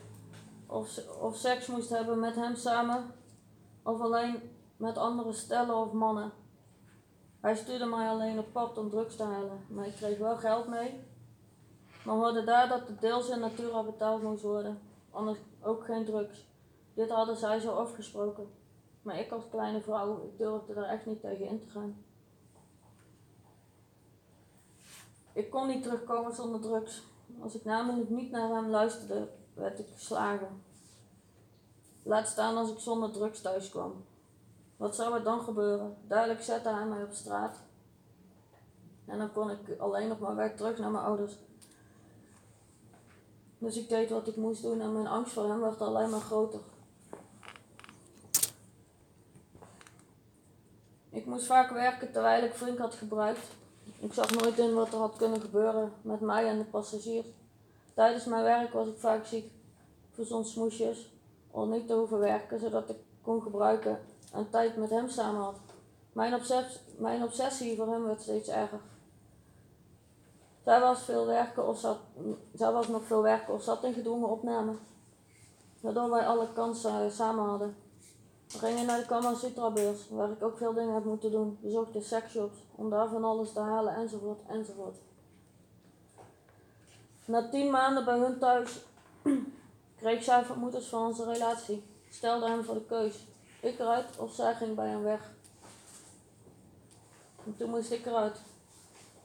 Of, 0.68 1.00
of 1.22 1.36
seks 1.36 1.68
moest 1.68 1.90
hebben 1.90 2.20
met 2.20 2.36
hem 2.36 2.56
samen, 2.56 3.14
of 3.84 4.02
alleen 4.02 4.42
met 4.78 4.98
andere 4.98 5.34
stellen 5.34 5.76
of 5.76 5.92
mannen. 5.92 6.32
Hij 7.42 7.56
stuurde 7.56 7.86
mij 7.86 8.10
alleen 8.10 8.40
op 8.40 8.52
pad 8.52 8.78
om 8.78 8.90
drugs 8.90 9.16
te 9.16 9.24
halen, 9.24 9.66
maar 9.70 9.88
ik 9.88 9.96
kreeg 9.96 10.18
wel 10.18 10.38
geld 10.38 10.68
mee. 10.68 11.04
Maar 12.04 12.16
we 12.16 12.22
hoorden 12.22 12.46
daar 12.46 12.68
dat 12.68 12.88
de 12.88 12.96
deels 12.96 13.30
in 13.30 13.40
natura 13.40 13.84
betaald 13.84 14.24
moest 14.24 14.44
worden, 14.44 14.80
anders 15.12 15.38
ook 15.62 15.86
geen 15.86 16.06
drugs. 16.06 16.46
Dit 16.94 17.10
hadden 17.10 17.38
zij 17.38 17.60
zo 17.60 17.72
afgesproken. 17.72 18.50
Maar 19.02 19.20
ik 19.20 19.32
als 19.32 19.50
kleine 19.50 19.82
vrouw, 19.82 20.24
ik 20.24 20.38
durfde 20.38 20.74
er 20.74 20.84
echt 20.84 21.06
niet 21.06 21.22
tegen 21.22 21.46
in 21.46 21.60
te 21.60 21.68
gaan. 21.68 22.06
Ik 25.38 25.50
kon 25.50 25.68
niet 25.68 25.84
terugkomen 25.84 26.36
zonder 26.36 26.62
drugs. 26.62 27.04
Als 27.40 27.56
ik 27.56 27.66
namelijk 27.66 28.10
niet 28.10 28.32
naar 28.32 28.50
hem 28.50 28.70
luisterde, 28.70 29.30
werd 29.54 29.80
ik 29.80 29.88
geslagen. 29.94 30.64
Laat 32.04 32.28
staan 32.28 32.58
als 32.58 32.72
ik 32.72 32.80
zonder 32.80 33.12
drugs 33.12 33.42
thuis 33.42 33.70
kwam. 33.70 34.06
Wat 34.78 34.96
zou 34.96 35.14
er 35.14 35.24
dan 35.24 35.42
gebeuren? 35.42 35.98
Duidelijk 36.08 36.42
zette 36.42 36.70
hij 36.70 36.86
mij 36.86 37.04
op 37.04 37.12
straat. 37.12 37.58
En 39.06 39.18
dan 39.18 39.32
kon 39.32 39.50
ik 39.50 39.80
alleen 39.80 40.12
op 40.12 40.20
mijn 40.20 40.36
weg 40.36 40.56
terug 40.56 40.78
naar 40.78 40.92
mijn 40.92 41.04
ouders. 41.04 41.38
Dus 43.58 43.78
ik 43.78 43.90
deed 43.90 44.10
wat 44.10 44.28
ik 44.28 44.36
moest 44.36 44.62
doen 44.62 44.82
en 44.82 44.94
mijn 44.94 45.08
angst 45.08 45.34
voor 45.34 45.50
hem 45.50 45.60
werd 45.60 45.82
alleen 45.82 46.10
maar 46.10 46.20
groter. 46.20 46.60
Ik 51.10 51.26
moest 51.26 51.46
vaak 51.46 51.70
werken 51.70 52.12
terwijl 52.12 52.44
ik 52.44 52.54
flink 52.54 52.78
had 52.78 52.94
gebruikt. 52.94 53.48
Ik 54.00 54.14
zag 54.14 54.32
nooit 54.32 54.58
in 54.58 54.74
wat 54.74 54.94
er 54.94 55.00
had 55.00 55.16
kunnen 55.18 55.42
gebeuren 55.42 55.92
met 56.02 56.20
mij 56.20 56.48
en 56.48 56.58
de 56.58 56.64
passagiers. 56.64 57.28
Tijdens 57.94 58.26
mijn 58.26 58.44
werk 58.44 58.74
was 58.74 58.88
ik 58.88 58.98
vaak 58.98 59.26
ziek. 59.26 59.52
Verzon 60.12 60.46
smoesjes 60.46 61.12
om 61.52 61.70
niet 61.70 61.88
te 61.88 61.94
hoeven 61.94 62.20
werken, 62.20 62.60
zodat 62.60 62.90
ik 62.90 62.98
kon 63.22 63.42
gebruiken 63.42 64.00
en 64.34 64.50
tijd 64.50 64.78
met 64.78 64.90
hem 64.90 65.10
samen 65.10 65.42
had. 65.42 65.56
Mijn, 66.14 66.42
mijn 66.98 67.24
obsessie 67.24 67.78
voor 67.78 67.88
hem 67.88 68.04
werd 68.04 68.22
steeds 68.22 68.48
erger. 68.48 68.80
Zij 70.64 70.80
was 70.80 71.04
veel 71.04 71.26
werken 71.26 71.68
of 71.68 71.80
zat, 71.80 71.98
zij 72.54 72.72
was 72.72 72.88
nog 72.88 73.04
veel 73.04 73.22
werken 73.22 73.54
of 73.54 73.64
zat 73.64 73.84
in 73.84 73.94
gedwongen 73.94 74.30
opname. 74.30 74.74
Waardoor 75.80 76.10
wij 76.10 76.28
alle 76.28 76.48
kansen 76.54 77.12
samen 77.12 77.46
hadden. 77.46 77.76
We 78.52 78.58
gingen 78.58 78.86
naar 78.86 79.00
de 79.00 79.06
Kama 79.06 79.34
Sutra 79.34 79.72
waar 80.10 80.32
ik 80.32 80.44
ook 80.44 80.58
veel 80.58 80.74
dingen 80.74 80.94
heb 80.94 81.04
moeten 81.04 81.32
doen. 81.32 81.58
Bezochten 81.62 82.04
sexshops 82.04 82.58
om 82.76 82.90
daar 82.90 83.10
van 83.10 83.24
alles 83.24 83.54
te 83.54 83.60
halen 83.60 83.96
enzovoort 83.96 84.40
enzovoort. 84.48 84.98
Na 87.26 87.50
tien 87.50 87.72
maanden 87.72 88.06
bij 88.06 88.18
hun 88.18 88.40
thuis 88.40 88.80
kreeg 90.00 90.24
zij 90.24 90.44
vermoedens 90.44 90.88
van 90.88 91.06
onze 91.06 91.26
relatie. 91.26 91.84
Stelde 92.10 92.48
hem 92.48 92.64
voor 92.64 92.74
de 92.74 92.86
keus. 92.86 93.26
Ik 93.62 93.80
eruit 93.80 94.18
of 94.18 94.34
zij 94.34 94.56
ging 94.56 94.76
bij 94.76 94.88
hem 94.88 95.04
weg. 95.04 95.32
En 97.46 97.56
toen 97.58 97.70
moest 97.70 97.92
ik 97.92 98.06
eruit. 98.06 98.42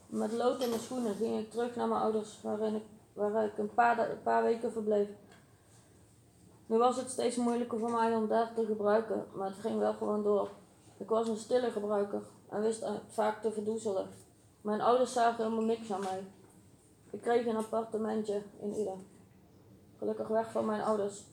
Met 0.07 0.31
lood 0.31 0.61
in 0.61 0.69
mijn 0.69 0.81
schoenen 0.81 1.15
ging 1.15 1.39
ik 1.39 1.51
terug 1.51 1.75
naar 1.75 1.87
mijn 1.87 2.01
ouders, 2.01 2.39
waarin 2.41 2.75
ik, 2.75 2.83
waar 3.13 3.45
ik 3.45 3.57
een 3.57 3.73
paar, 3.73 4.09
een 4.09 4.23
paar 4.23 4.43
weken 4.43 4.71
verbleef. 4.71 5.07
Nu 6.73 6.79
was 6.79 6.97
het 6.97 7.09
steeds 7.09 7.35
moeilijker 7.35 7.79
voor 7.79 7.91
mij 7.91 8.15
om 8.15 8.27
daar 8.27 8.53
te 8.53 8.65
gebruiken, 8.65 9.25
maar 9.33 9.47
het 9.47 9.59
ging 9.59 9.79
wel 9.79 9.93
gewoon 9.93 10.23
door. 10.23 10.49
Ik 10.97 11.09
was 11.09 11.27
een 11.27 11.37
stille 11.37 11.71
gebruiker 11.71 12.21
en 12.49 12.61
wist 12.61 12.81
het 12.81 13.01
vaak 13.07 13.41
te 13.41 13.51
verdoezelen. 13.51 14.07
Mijn 14.61 14.81
ouders 14.81 15.13
zagen 15.13 15.43
helemaal 15.43 15.65
niks 15.65 15.91
aan 15.91 15.99
mij. 15.99 16.23
Ik 17.09 17.21
kreeg 17.21 17.45
een 17.45 17.55
appartementje 17.55 18.41
in 18.59 18.73
Ida. 18.75 18.93
Gelukkig 19.97 20.27
weg 20.27 20.51
van 20.51 20.65
mijn 20.65 20.81
ouders. 20.81 21.23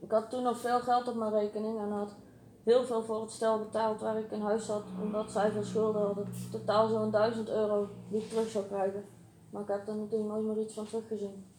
Ik 0.00 0.10
had 0.10 0.30
toen 0.30 0.42
nog 0.42 0.58
veel 0.58 0.80
geld 0.80 1.08
op 1.08 1.14
mijn 1.14 1.32
rekening 1.32 1.78
en 1.78 1.90
had 1.90 2.14
heel 2.62 2.84
veel 2.84 3.02
voor 3.02 3.20
het 3.20 3.30
stel 3.30 3.58
betaald 3.58 4.00
waar 4.00 4.18
ik 4.18 4.30
in 4.30 4.40
huis 4.40 4.66
zat, 4.66 4.84
omdat 5.02 5.30
zij 5.30 5.50
veel 5.50 5.64
schulden 5.64 6.02
hadden. 6.02 6.28
Totaal 6.50 6.88
zo'n 6.88 7.10
1000 7.10 7.48
euro 7.48 7.88
die 8.08 8.22
ik 8.22 8.28
terug 8.28 8.48
zou 8.48 8.64
krijgen. 8.64 9.04
Maar 9.50 9.62
ik 9.62 9.68
heb 9.68 9.88
er 9.88 9.94
natuurlijk 9.94 10.30
nooit 10.30 10.44
meer 10.44 10.64
iets 10.64 10.74
van 10.74 10.86
teruggezien. 10.86 11.56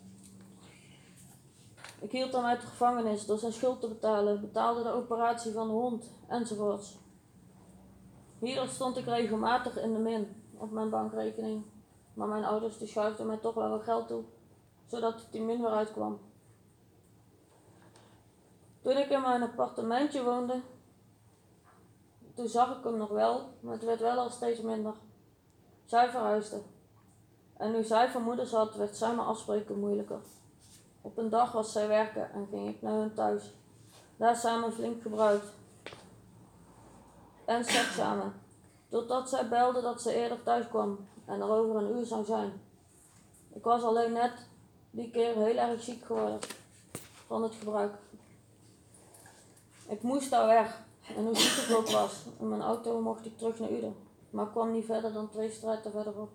Ik 2.02 2.12
hield 2.12 2.34
hem 2.34 2.46
uit 2.46 2.62
de 2.62 2.68
gevangenis 2.68 3.26
door 3.26 3.38
zijn 3.38 3.54
schuld 3.54 3.82
te 3.82 3.88
betalen, 3.88 4.42
betaalde 4.42 4.84
de 4.84 4.92
operatie 4.92 5.52
van 5.52 5.68
de 5.68 5.74
hond 5.74 6.12
enzovoorts. 6.28 6.98
Hierdoor 8.40 8.68
stond 8.68 8.98
ik 8.98 9.06
regelmatig 9.06 9.78
in 9.78 9.94
de 9.94 10.00
min 10.00 10.44
op 10.58 10.72
mijn 10.72 10.90
bankrekening, 10.90 11.66
maar 12.14 12.28
mijn 12.28 12.46
ouders 12.46 12.78
die 12.78 12.88
schuifden 12.88 13.26
mij 13.26 13.38
toch 13.38 13.54
wel 13.54 13.70
wat 13.70 13.84
geld 13.84 14.08
toe, 14.08 14.24
zodat 14.86 15.28
die 15.32 15.42
min 15.42 15.62
weer 15.62 15.72
uitkwam. 15.72 16.20
Toen 18.82 18.98
ik 18.98 19.10
in 19.10 19.22
mijn 19.22 19.42
appartementje 19.42 20.24
woonde, 20.24 20.62
toen 22.36 22.48
zag 22.48 22.78
ik 22.78 22.84
hem 22.84 22.98
nog 22.98 23.10
wel, 23.10 23.50
maar 23.60 23.74
het 23.74 23.84
werd 23.84 24.00
wel 24.00 24.18
al 24.18 24.30
steeds 24.30 24.62
minder. 24.62 24.94
Zij 25.86 26.10
verhuisde. 26.10 26.62
En 27.58 27.72
nu 27.72 27.84
zij 27.84 28.10
vermoedens 28.10 28.52
had, 28.52 28.76
werd 28.76 28.96
samen 28.96 29.26
afspreken 29.26 29.80
moeilijker. 29.80 30.22
Op 31.10 31.18
een 31.18 31.30
dag 31.30 31.52
was 31.52 31.72
zij 31.72 31.88
werken 31.88 32.32
en 32.34 32.48
ging 32.50 32.70
ik 32.70 32.82
naar 32.82 32.94
hun 32.94 33.14
thuis. 33.14 33.54
Daar 34.18 34.36
samen 34.36 34.74
flink 34.74 35.02
gebruikt. 35.02 35.46
En 37.46 37.66
seks 37.66 37.96
samen. 37.96 38.34
Totdat 38.90 39.30
zij 39.30 39.48
belde 39.48 39.82
dat 39.82 40.02
ze 40.02 40.14
eerder 40.14 40.44
thuis 40.44 40.68
kwam 40.68 41.08
en 41.26 41.42
er 41.42 41.50
over 41.50 41.76
een 41.76 41.98
uur 41.98 42.06
zou 42.06 42.26
zijn. 42.26 42.62
Ik 43.54 43.64
was 43.64 43.84
alleen 43.84 44.12
net 44.12 44.32
die 44.92 45.12
keer 45.12 45.36
heel 45.36 45.58
erg 45.58 45.82
ziek 45.82 46.06
geworden 46.06 46.40
van 47.28 47.44
het 47.44 47.56
gebruik. 47.56 47.94
Ik 49.88 50.02
moest 50.02 50.30
daar 50.30 50.48
weg 50.48 50.82
en 51.16 51.26
hoe 51.26 51.36
ziek 51.36 51.68
ik 51.68 51.76
ook 51.76 51.90
was. 51.90 52.26
In 52.40 52.50
mijn 52.50 52.62
auto 52.62 53.02
mocht 53.02 53.26
ik 53.26 53.38
terug 53.38 53.60
naar 53.60 53.72
Uden, 53.72 53.96
maar 54.30 54.50
kwam 54.50 54.72
niet 54.72 54.86
verder 54.86 55.14
dan 55.14 55.30
twee 55.30 55.52
straten 55.52 55.92
verderop. 55.92 56.30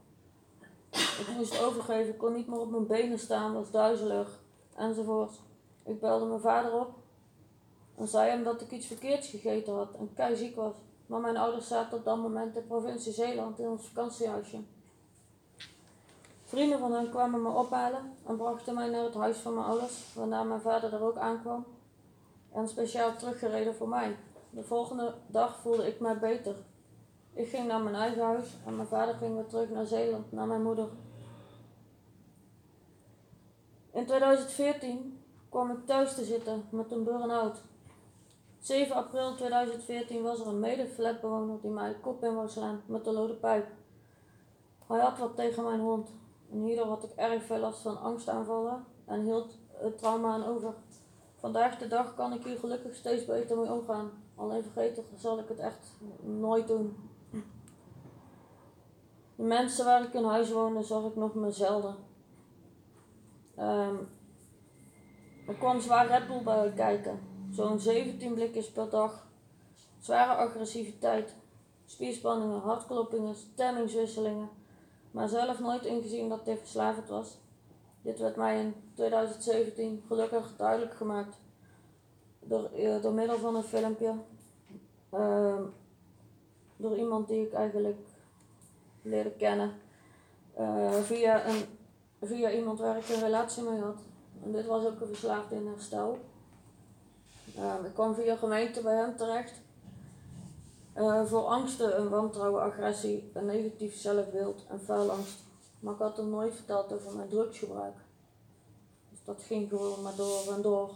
Ik 0.91 1.29
moest 1.37 1.63
overgeven, 1.63 2.17
kon 2.17 2.33
niet 2.33 2.47
meer 2.47 2.61
op 2.61 2.71
mijn 2.71 2.87
benen 2.87 3.19
staan, 3.19 3.55
was 3.55 3.71
duizelig 3.71 4.43
enzovoort. 4.77 5.41
Ik 5.85 6.01
belde 6.01 6.27
mijn 6.27 6.41
vader 6.41 6.73
op 6.81 6.91
en 7.97 8.09
zei 8.09 8.31
hem 8.31 8.45
dat 8.45 8.61
ik 8.61 8.71
iets 8.71 8.87
verkeerds 8.87 9.29
gegeten 9.29 9.75
had 9.75 9.95
en 9.95 10.15
kei 10.15 10.37
ziek 10.37 10.57
was. 10.57 10.75
Maar 11.07 11.21
mijn 11.21 11.37
ouders 11.37 11.69
zaten 11.69 11.99
op 11.99 12.05
dat 12.05 12.17
moment 12.17 12.57
in 12.57 12.61
de 12.61 12.67
provincie 12.67 13.13
Zeeland 13.13 13.59
in 13.59 13.69
ons 13.69 13.87
vakantiehuisje. 13.87 14.59
Vrienden 16.45 16.79
van 16.79 16.93
hen 16.93 17.11
kwamen 17.11 17.43
me 17.43 17.49
ophalen 17.49 18.13
en 18.27 18.37
brachten 18.37 18.75
mij 18.75 18.89
naar 18.89 19.05
het 19.05 19.15
huis 19.15 19.37
van 19.37 19.55
mijn 19.55 19.67
ouders, 19.67 20.15
waarna 20.15 20.43
mijn 20.43 20.61
vader 20.61 20.93
er 20.93 21.03
ook 21.03 21.17
aankwam 21.17 21.65
en 22.53 22.69
speciaal 22.69 23.17
teruggereden 23.17 23.75
voor 23.75 23.89
mij. 23.89 24.17
De 24.51 24.63
volgende 24.63 25.15
dag 25.27 25.61
voelde 25.61 25.87
ik 25.87 26.01
mij 26.01 26.19
beter. 26.19 26.55
Ik 27.33 27.49
ging 27.49 27.67
naar 27.67 27.81
mijn 27.81 27.95
eigen 27.95 28.25
huis 28.25 28.57
en 28.67 28.77
mijn 28.77 28.89
vader 28.89 29.15
ging 29.15 29.35
weer 29.35 29.47
terug 29.47 29.71
naar 29.71 29.87
Zeeland, 29.87 30.33
naar 30.33 30.47
mijn 30.47 30.63
moeder. 30.63 30.89
In 33.95 34.07
2014 34.07 35.19
kwam 35.49 35.71
ik 35.71 35.87
thuis 35.87 36.15
te 36.15 36.25
zitten 36.25 36.65
met 36.71 36.91
een 36.91 37.05
burn-out. 37.05 37.63
7 38.59 38.97
april 38.97 39.35
2014 39.35 40.23
was 40.23 40.41
er 40.41 40.47
een 40.47 40.61
mede-flatbewoner 40.61 41.61
die 41.61 41.71
mij 41.71 41.97
kop 42.01 42.25
in 42.25 42.35
wou 42.35 42.49
slaan 42.49 42.83
met 42.87 43.05
de 43.05 43.13
lode 43.13 43.35
pijp. 43.35 43.67
Hij 44.87 45.01
had 45.01 45.19
wat 45.19 45.37
tegen 45.37 45.65
mijn 45.65 45.81
hond 45.81 46.11
en 46.53 46.63
hierdoor 46.63 46.87
had 46.87 47.05
ik 47.05 47.11
erg 47.17 47.43
veel 47.43 47.59
last 47.59 47.81
van 47.81 48.01
angstaanvallen 48.01 48.85
en 49.05 49.23
hield 49.23 49.59
het 49.73 49.99
trauma 49.99 50.33
aan 50.33 50.47
over. 50.47 50.75
Vandaag 51.37 51.79
de 51.79 51.89
dag 51.89 52.15
kan 52.15 52.33
ik 52.33 52.45
hier 52.45 52.59
gelukkig 52.59 52.95
steeds 52.95 53.25
beter 53.25 53.57
mee 53.57 53.73
omgaan. 53.73 54.11
Alleen 54.35 54.63
vergeten 54.63 55.05
zal 55.17 55.39
ik 55.39 55.49
het 55.49 55.59
echt 55.59 55.93
nooit 56.21 56.69
doen. 56.69 56.97
De 59.37 59.43
mensen 59.43 59.85
waar 59.85 60.03
ik 60.03 60.15
in 60.15 60.25
huis 60.25 60.53
woonde 60.53 60.83
zag 60.83 61.05
ik 61.05 61.17
nog 61.17 61.35
maar 61.35 61.53
zelden. 61.53 61.97
Um, 63.59 64.09
er 65.47 65.55
kwam 65.55 65.81
zwaar 65.81 66.07
Red 66.07 66.27
Bull 66.27 66.43
bij 66.43 66.73
kijken. 66.73 67.21
Zo'n 67.51 67.81
17 67.81 68.35
blikjes 68.35 68.71
per 68.73 68.89
dag. 68.91 69.27
Zware 70.01 70.35
agressiviteit. 70.35 71.35
Spierspanningen, 71.85 72.61
hartkloppingen, 72.61 73.35
stemmingswisselingen. 73.35 74.49
Maar 75.11 75.29
zelf 75.29 75.61
nooit 75.61 75.85
ingezien 75.85 76.29
dat 76.29 76.45
dit 76.45 76.59
verslavend 76.59 77.09
was. 77.09 77.39
Dit 78.03 78.19
werd 78.19 78.37
mij 78.37 78.61
in 78.61 78.75
2017 78.95 80.03
gelukkig 80.07 80.57
duidelijk 80.57 80.95
gemaakt. 80.95 81.37
Door, 82.41 82.65
eh, 82.65 83.03
door 83.03 83.13
middel 83.13 83.39
van 83.39 83.57
een 83.57 83.63
filmpje. 83.63 84.15
Uh, 85.15 85.61
door 86.77 86.97
iemand 86.97 87.29
die 87.29 87.47
ik 87.47 87.53
eigenlijk 87.53 87.99
leerde 89.03 89.31
kennen. 89.31 89.73
Uh, 90.59 90.95
via, 90.95 91.47
een, 91.47 91.65
via 92.27 92.51
iemand 92.51 92.79
waar 92.79 92.97
ik 92.97 93.09
een 93.09 93.21
relatie 93.21 93.63
mee 93.63 93.81
had. 93.81 93.97
En 94.45 94.53
dit 94.53 94.67
was 94.67 94.85
ook 94.85 95.01
een 95.01 95.07
verslaafde 95.07 95.55
in 95.55 95.67
herstel. 95.67 96.19
Uh, 97.59 97.75
ik 97.85 97.95
kwam 97.95 98.15
via 98.15 98.37
gemeente 98.37 98.81
bij 98.81 98.97
hem 98.97 99.17
terecht. 99.17 99.53
Uh, 100.97 101.25
voor 101.25 101.45
angsten, 101.45 102.01
een 102.01 102.09
wantrouwen, 102.09 102.63
agressie, 102.63 103.31
een 103.35 103.47
negatief 103.47 103.97
zelfbeeld 103.97 104.65
en 104.69 104.81
faalangst. 104.81 105.39
Maar 105.81 105.93
ik 105.95 106.01
had 106.01 106.17
hem 106.17 106.31
nooit 106.31 106.55
verteld 106.55 106.93
over 106.93 107.17
mijn 107.17 107.29
drugsgebruik. 107.29 107.97
Dus 109.11 109.19
dat 109.25 109.43
ging 109.43 109.69
gewoon 109.69 110.03
maar 110.03 110.17
door 110.17 110.53
en 110.55 110.63
door. 110.63 110.91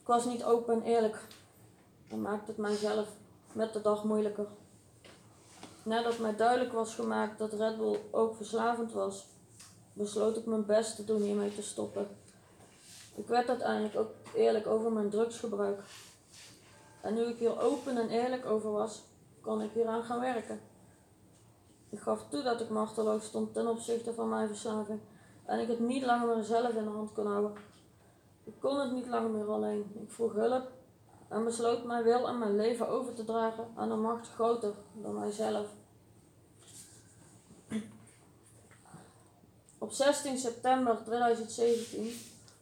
Ik 0.00 0.06
was 0.06 0.24
niet 0.24 0.44
open 0.44 0.74
en 0.74 0.82
eerlijk. 0.82 1.18
Dat 2.08 2.18
maakte 2.18 2.50
het 2.50 2.56
mijzelf 2.56 3.08
met 3.52 3.72
de 3.72 3.80
dag 3.80 4.04
moeilijker. 4.04 4.46
Nadat 5.82 6.18
mij 6.18 6.36
duidelijk 6.36 6.72
was 6.72 6.94
gemaakt 6.94 7.38
dat 7.38 7.52
Red 7.52 7.76
Bull 7.76 7.98
ook 8.10 8.36
verslavend 8.36 8.92
was, 8.92 9.26
besloot 9.98 10.36
ik 10.36 10.46
mijn 10.46 10.66
best 10.66 10.96
te 10.96 11.04
doen 11.04 11.22
hiermee 11.22 11.54
te 11.54 11.62
stoppen. 11.62 12.08
Ik 13.14 13.26
werd 13.26 13.48
uiteindelijk 13.48 13.96
ook 13.96 14.10
eerlijk 14.34 14.66
over 14.66 14.92
mijn 14.92 15.10
drugsgebruik. 15.10 15.80
En 17.00 17.14
nu 17.14 17.22
ik 17.22 17.38
hier 17.38 17.60
open 17.60 17.96
en 17.96 18.08
eerlijk 18.08 18.46
over 18.46 18.70
was, 18.70 19.02
kon 19.40 19.62
ik 19.62 19.70
hieraan 19.72 20.02
gaan 20.02 20.20
werken. 20.20 20.60
Ik 21.90 22.00
gaf 22.00 22.24
toe 22.28 22.42
dat 22.42 22.60
ik 22.60 22.68
machteloos 22.68 23.24
stond 23.24 23.52
ten 23.52 23.66
opzichte 23.66 24.14
van 24.14 24.28
mijn 24.28 24.48
verslaving 24.48 25.00
en 25.44 25.60
ik 25.60 25.68
het 25.68 25.80
niet 25.80 26.04
langer 26.04 26.44
zelf 26.44 26.74
in 26.74 26.84
de 26.84 26.90
hand 26.90 27.12
kon 27.12 27.26
houden. 27.26 27.52
Ik 28.44 28.54
kon 28.60 28.78
het 28.78 28.92
niet 28.92 29.06
langer 29.06 29.30
meer 29.30 29.50
alleen. 29.50 29.92
Ik 30.02 30.10
vroeg 30.10 30.32
hulp 30.32 30.70
en 31.28 31.44
besloot 31.44 31.84
mijn 31.84 32.04
wil 32.04 32.28
en 32.28 32.38
mijn 32.38 32.56
leven 32.56 32.88
over 32.88 33.14
te 33.14 33.24
dragen 33.24 33.68
aan 33.74 33.90
een 33.90 34.00
macht 34.00 34.28
groter 34.28 34.74
dan 34.92 35.18
mijzelf. 35.18 35.77
Op 39.78 39.92
16 39.92 40.38
september 40.38 40.98
2017 41.04 42.12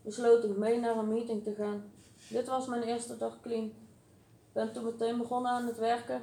besloot 0.03 0.45
ik 0.45 0.57
mee 0.57 0.81
naar 0.81 0.97
een 0.97 1.09
meeting 1.09 1.45
te 1.45 1.55
gaan. 1.55 1.93
Dit 2.29 2.49
was 2.49 2.67
mijn 2.67 2.83
eerste 2.83 3.17
dag 3.17 3.41
clean. 3.43 3.65
Ik 3.65 4.53
ben 4.53 4.73
toen 4.73 4.85
meteen 4.85 5.19
begonnen 5.19 5.51
aan 5.51 5.67
het 5.67 5.79
werken, 5.79 6.21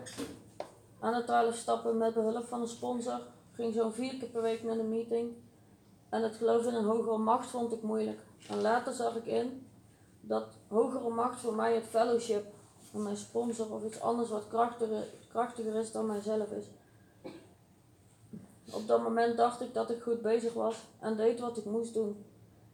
aan 1.00 1.14
de 1.14 1.24
12 1.24 1.56
stappen 1.56 1.98
met 1.98 2.14
behulp 2.14 2.46
van 2.46 2.62
een 2.62 2.68
sponsor. 2.68 3.20
Ging 3.52 3.74
zo'n 3.74 3.94
vier 3.94 4.18
keer 4.18 4.28
per 4.28 4.42
week 4.42 4.64
naar 4.64 4.76
de 4.76 4.84
meeting. 4.84 5.34
En 6.10 6.24
het 6.24 6.36
geloof 6.36 6.66
in 6.66 6.74
een 6.74 6.86
hogere 6.86 7.18
macht 7.18 7.48
vond 7.50 7.74
ik 7.74 7.82
moeilijk. 7.82 8.20
En 8.50 8.62
later 8.62 8.94
zag 8.94 9.16
ik 9.16 9.26
in 9.26 9.68
dat 10.22 10.46
hogere 10.68 11.10
macht 11.10 11.40
voor 11.40 11.54
mij 11.54 11.76
het 11.76 11.86
fellowship 11.86 12.46
van 12.92 13.04
mijn 13.04 13.18
sponsor 13.18 13.74
of 13.74 13.84
iets 13.84 14.02
anders 14.02 14.30
wat 14.30 14.48
krachtiger, 14.48 15.04
krachtiger 15.30 15.76
is 15.76 15.92
dan 15.92 16.06
mijzelf 16.06 16.52
is. 16.52 16.66
Op 18.72 18.88
dat 18.88 19.04
moment 19.04 19.38
dacht 19.38 19.62
ik 19.62 19.74
dat 19.74 19.90
ik 19.90 20.02
goed 20.02 20.22
bezig 20.22 20.54
was 20.54 20.76
en 21.00 21.16
deed 21.16 21.40
wat 21.40 21.58
ik 21.58 21.66
moest 21.66 21.94
doen. 21.94 22.26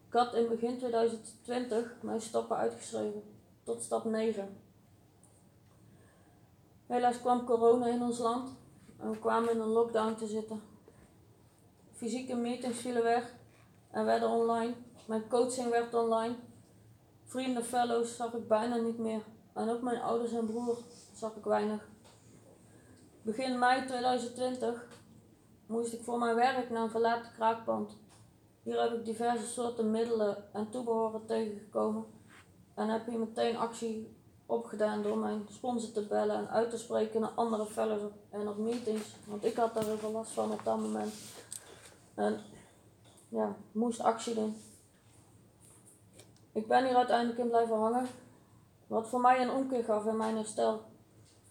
Ik 0.07 0.13
had 0.13 0.33
in 0.33 0.47
begin 0.47 0.77
2020 0.77 1.95
mijn 2.01 2.21
stappen 2.21 2.57
uitgeschreven, 2.57 3.23
tot 3.63 3.83
stap 3.83 4.03
9. 4.03 4.57
Helaas 6.85 7.19
kwam 7.19 7.45
corona 7.45 7.87
in 7.87 8.01
ons 8.01 8.17
land 8.17 8.49
en 8.97 9.11
we 9.11 9.19
kwamen 9.19 9.51
in 9.51 9.59
een 9.59 9.67
lockdown 9.67 10.15
te 10.15 10.27
zitten. 10.27 10.61
Fysieke 11.91 12.35
meetings 12.35 12.79
vielen 12.79 13.03
weg 13.03 13.33
en 13.91 14.05
werden 14.05 14.29
online. 14.29 14.73
Mijn 15.05 15.27
coaching 15.27 15.69
werd 15.69 15.93
online. 15.93 16.35
Vrienden, 17.23 17.65
fellows 17.65 18.15
zag 18.15 18.33
ik 18.33 18.47
bijna 18.47 18.75
niet 18.75 18.97
meer. 18.97 19.21
En 19.53 19.69
ook 19.69 19.81
mijn 19.81 20.01
ouders 20.01 20.31
en 20.31 20.45
broer 20.45 20.77
zag 21.15 21.35
ik 21.35 21.43
weinig. 21.43 21.87
Begin 23.21 23.59
mei 23.59 23.85
2020 23.85 24.87
moest 25.69 25.93
ik 25.93 26.03
voor 26.03 26.19
mijn 26.19 26.35
werk 26.35 26.69
naar 26.69 26.83
een 26.83 26.89
verlaten 26.89 27.31
kraakpand. 27.31 27.97
Hier 28.63 28.81
heb 28.81 28.93
ik 28.93 29.05
diverse 29.05 29.47
soorten 29.47 29.91
middelen 29.91 30.53
en 30.53 30.69
toebehoren 30.69 31.25
tegengekomen. 31.25 32.05
En 32.73 32.87
heb 32.87 33.05
hier 33.05 33.19
meteen 33.19 33.57
actie 33.57 34.17
opgedaan 34.45 35.03
door 35.03 35.17
mijn 35.17 35.45
sponsor 35.49 35.91
te 35.91 36.05
bellen 36.05 36.35
en 36.35 36.49
uit 36.49 36.69
te 36.69 36.77
spreken 36.77 37.21
naar 37.21 37.29
andere 37.29 37.65
fellows 37.65 38.01
en 38.29 38.47
op 38.47 38.57
meetings. 38.57 39.15
Want 39.25 39.45
ik 39.45 39.55
had 39.55 39.73
daar 39.73 39.83
heel 39.83 39.97
veel 39.97 40.11
last 40.11 40.31
van 40.31 40.51
op 40.51 40.63
dat 40.63 40.79
moment. 40.79 41.13
En 42.15 42.39
ja, 43.27 43.55
moest 43.71 43.99
actie 43.99 44.33
doen. 44.33 44.61
Ik 46.51 46.67
ben 46.67 46.85
hier 46.85 46.95
uiteindelijk 46.95 47.39
in 47.39 47.49
blijven 47.49 47.77
hangen. 47.77 48.07
Wat 48.87 49.07
voor 49.07 49.21
mij 49.21 49.41
een 49.41 49.51
omkeer 49.51 49.83
gaf 49.83 50.05
in 50.05 50.17
mijn 50.17 50.35
herstel. 50.35 50.81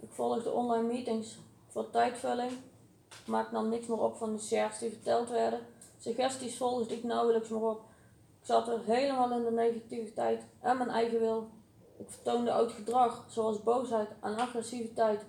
Ik 0.00 0.10
volgde 0.10 0.50
online 0.50 0.86
meetings 0.86 1.38
voor 1.66 1.90
tijdvulling. 1.90 2.52
Maar 3.24 3.44
ik 3.44 3.50
nam 3.50 3.68
niks 3.68 3.86
meer 3.86 4.02
op 4.02 4.16
van 4.16 4.32
de 4.32 4.42
shares 4.42 4.78
die 4.78 4.90
verteld 4.90 5.30
werden. 5.30 5.60
Suggesties 5.98 6.56
volgde 6.56 6.94
ik 6.94 7.04
nauwelijks 7.04 7.48
meer 7.48 7.68
op. 7.68 7.80
Ik 8.40 8.46
zat 8.46 8.68
er 8.68 8.80
helemaal 8.84 9.32
in 9.32 9.44
de 9.44 9.50
negativiteit 9.50 10.42
en 10.60 10.78
mijn 10.78 10.90
eigen 10.90 11.18
wil. 11.18 11.48
Ik 11.98 12.10
vertoonde 12.10 12.52
oud 12.52 12.72
gedrag, 12.72 13.24
zoals 13.28 13.62
boosheid 13.62 14.08
en 14.20 14.36
agressiviteit. 14.36 15.24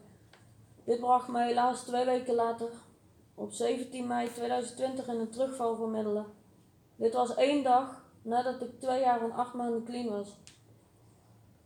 Dit 0.84 1.00
bracht 1.00 1.28
me 1.28 1.44
helaas 1.44 1.82
twee 1.82 2.06
weken 2.06 2.36
later, 2.36 2.70
op 3.36 3.52
17 3.52 4.08
mei 4.08 4.34
2020, 4.34 5.08
in 5.08 5.20
een 5.20 5.30
terugval 5.30 5.76
voor 5.76 5.90
middelen. 5.90 6.26
Dit 6.96 7.14
was 7.14 7.36
één 7.36 7.64
dag 7.64 8.04
nadat 8.22 8.62
ik 8.62 8.80
twee 8.80 9.00
jaar 9.00 9.22
en 9.22 9.32
acht 9.32 9.54
maanden 9.54 9.84
clean 9.84 10.10
was. 10.10 10.38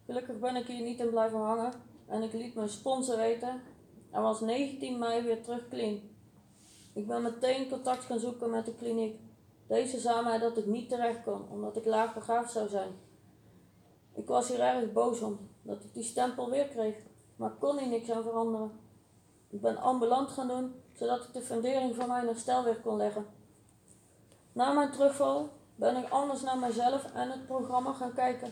Gelukkig 0.06 0.40
ben 0.40 0.56
ik 0.56 0.68
hier 0.68 0.84
niet 0.84 1.00
in 1.00 1.10
blijven 1.10 1.40
hangen 1.40 1.74
en 2.08 2.24
ik 2.24 2.34
liet 2.34 2.56
mijn 2.56 2.70
sponsor 2.70 3.18
weten 3.18 3.62
en 4.14 4.22
was 4.22 4.40
19 4.42 5.00
mei 5.00 5.22
weer 5.22 5.44
terug 5.44 5.68
clean. 5.68 6.02
Ik 6.94 7.08
ben 7.08 7.22
meteen 7.22 7.70
contact 7.70 8.04
gaan 8.04 8.20
zoeken 8.20 8.50
met 8.50 8.66
de 8.66 8.76
kliniek. 8.76 9.20
Deze 9.68 10.00
zei 10.00 10.24
mij 10.24 10.40
dat 10.40 10.58
ik 10.58 10.66
niet 10.66 10.90
terecht 10.90 11.24
kon, 11.24 11.50
omdat 11.50 11.78
ik 11.78 11.86
laag 11.86 12.14
begaafd 12.14 12.52
zou 12.52 12.70
zijn. 12.70 12.92
Ik 14.14 14.28
was 14.28 14.48
hier 14.48 14.60
erg 14.60 14.92
boos 14.92 15.22
om, 15.22 15.50
dat 15.62 15.84
ik 15.84 15.94
die 15.94 16.04
stempel 16.04 16.50
weer 16.50 16.68
kreeg, 16.68 16.96
maar 17.36 17.52
kon 17.52 17.78
hier 17.78 17.88
niks 17.88 18.12
aan 18.12 18.24
veranderen. 18.24 18.72
Ik 19.50 19.62
ben 19.62 19.78
ambulant 19.78 20.30
gaan 20.30 20.48
doen, 20.48 20.74
zodat 20.94 21.24
ik 21.24 21.34
de 21.34 21.42
fundering 21.42 21.96
voor 21.96 22.08
mijn 22.08 22.26
herstel 22.26 22.64
weer 22.64 22.82
kon 22.82 22.98
leggen. 22.98 23.26
Na 24.52 24.72
mijn 24.72 24.92
terugval 24.92 25.50
ben 25.76 25.98
ik 25.98 26.10
anders 26.10 26.42
naar 26.42 26.58
mezelf 26.58 27.14
en 27.14 27.32
het 27.32 27.46
programma 27.46 27.94
gaan 27.94 28.14
kijken. 28.14 28.52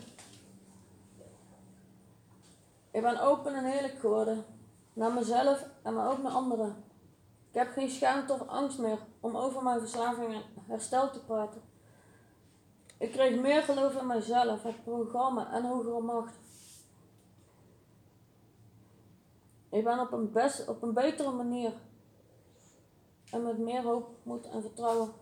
Ik 2.90 3.02
ben 3.02 3.20
open 3.20 3.54
en 3.54 3.64
eerlijk 3.64 3.98
geworden, 3.98 4.44
naar 4.92 5.12
mezelf 5.12 5.68
en 5.82 5.94
maar 5.94 6.10
ook 6.10 6.22
naar 6.22 6.32
anderen. 6.32 6.84
Ik 7.48 7.58
heb 7.58 7.72
geen 7.72 7.90
schaamte 7.90 8.32
of 8.32 8.48
angst 8.48 8.78
meer 8.78 8.98
om 9.20 9.36
over 9.36 9.62
mijn 9.62 9.78
verslaving 9.78 10.34
en 10.34 10.42
herstel 10.66 11.10
te 11.10 11.24
praten. 11.24 11.62
Ik 12.98 13.12
kreeg 13.12 13.40
meer 13.40 13.62
geloof 13.62 13.94
in 13.94 14.06
mezelf, 14.06 14.62
het 14.62 14.84
programma 14.84 15.52
en 15.52 15.64
hogere 15.64 16.00
macht. 16.00 16.34
Ik 19.70 19.84
ben 19.84 20.00
op 20.00 20.12
een, 20.12 20.32
best, 20.32 20.68
op 20.68 20.82
een 20.82 20.92
betere 20.92 21.30
manier 21.30 21.72
en 23.30 23.42
met 23.42 23.58
meer 23.58 23.82
hoop, 23.82 24.08
moed 24.22 24.46
en 24.46 24.62
vertrouwen 24.62 25.12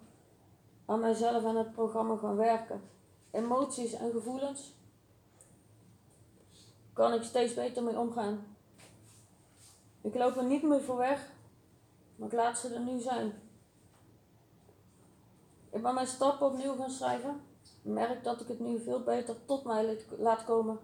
aan 0.87 1.01
mijzelf 1.01 1.45
en 1.45 1.57
het 1.57 1.73
programma 1.73 2.17
gaan 2.17 2.37
werken. 2.37 2.83
Emoties 3.31 3.93
en 3.93 4.11
gevoelens 4.11 4.75
kan 6.93 7.13
ik 7.13 7.23
steeds 7.23 7.55
beter 7.55 7.83
mee 7.83 7.99
omgaan. 7.99 8.57
Ik 10.01 10.15
loop 10.15 10.37
er 10.37 10.45
niet 10.45 10.63
meer 10.63 10.83
voor 10.83 10.97
weg, 10.97 11.33
maar 12.17 12.29
ik 12.29 12.35
laat 12.35 12.59
ze 12.59 12.75
er 12.75 12.81
nu 12.81 13.01
zijn. 13.01 13.33
Ik 15.71 15.83
ben 15.83 15.95
mijn 15.95 16.07
stappen 16.07 16.47
opnieuw 16.47 16.77
gaan 16.77 16.91
schrijven. 16.91 17.41
Ik 17.63 17.93
merk 17.93 18.25
dat 18.25 18.41
ik 18.41 18.49
het 18.49 18.61
nu 18.61 18.81
veel 18.81 19.03
beter 19.03 19.37
tot 19.45 19.65
mij 19.65 19.99
laat 20.19 20.45
komen. 20.45 20.79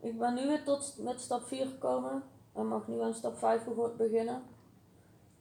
Ik 0.00 0.18
ben 0.18 0.34
nu 0.34 0.46
weer 0.46 0.64
tot 0.64 0.94
met 0.98 1.20
stap 1.20 1.42
4 1.42 1.66
gekomen 1.66 2.22
en 2.52 2.68
mag 2.68 2.88
nu 2.88 3.00
aan 3.00 3.14
stap 3.14 3.38
5 3.38 3.64
beginnen. 3.96 4.42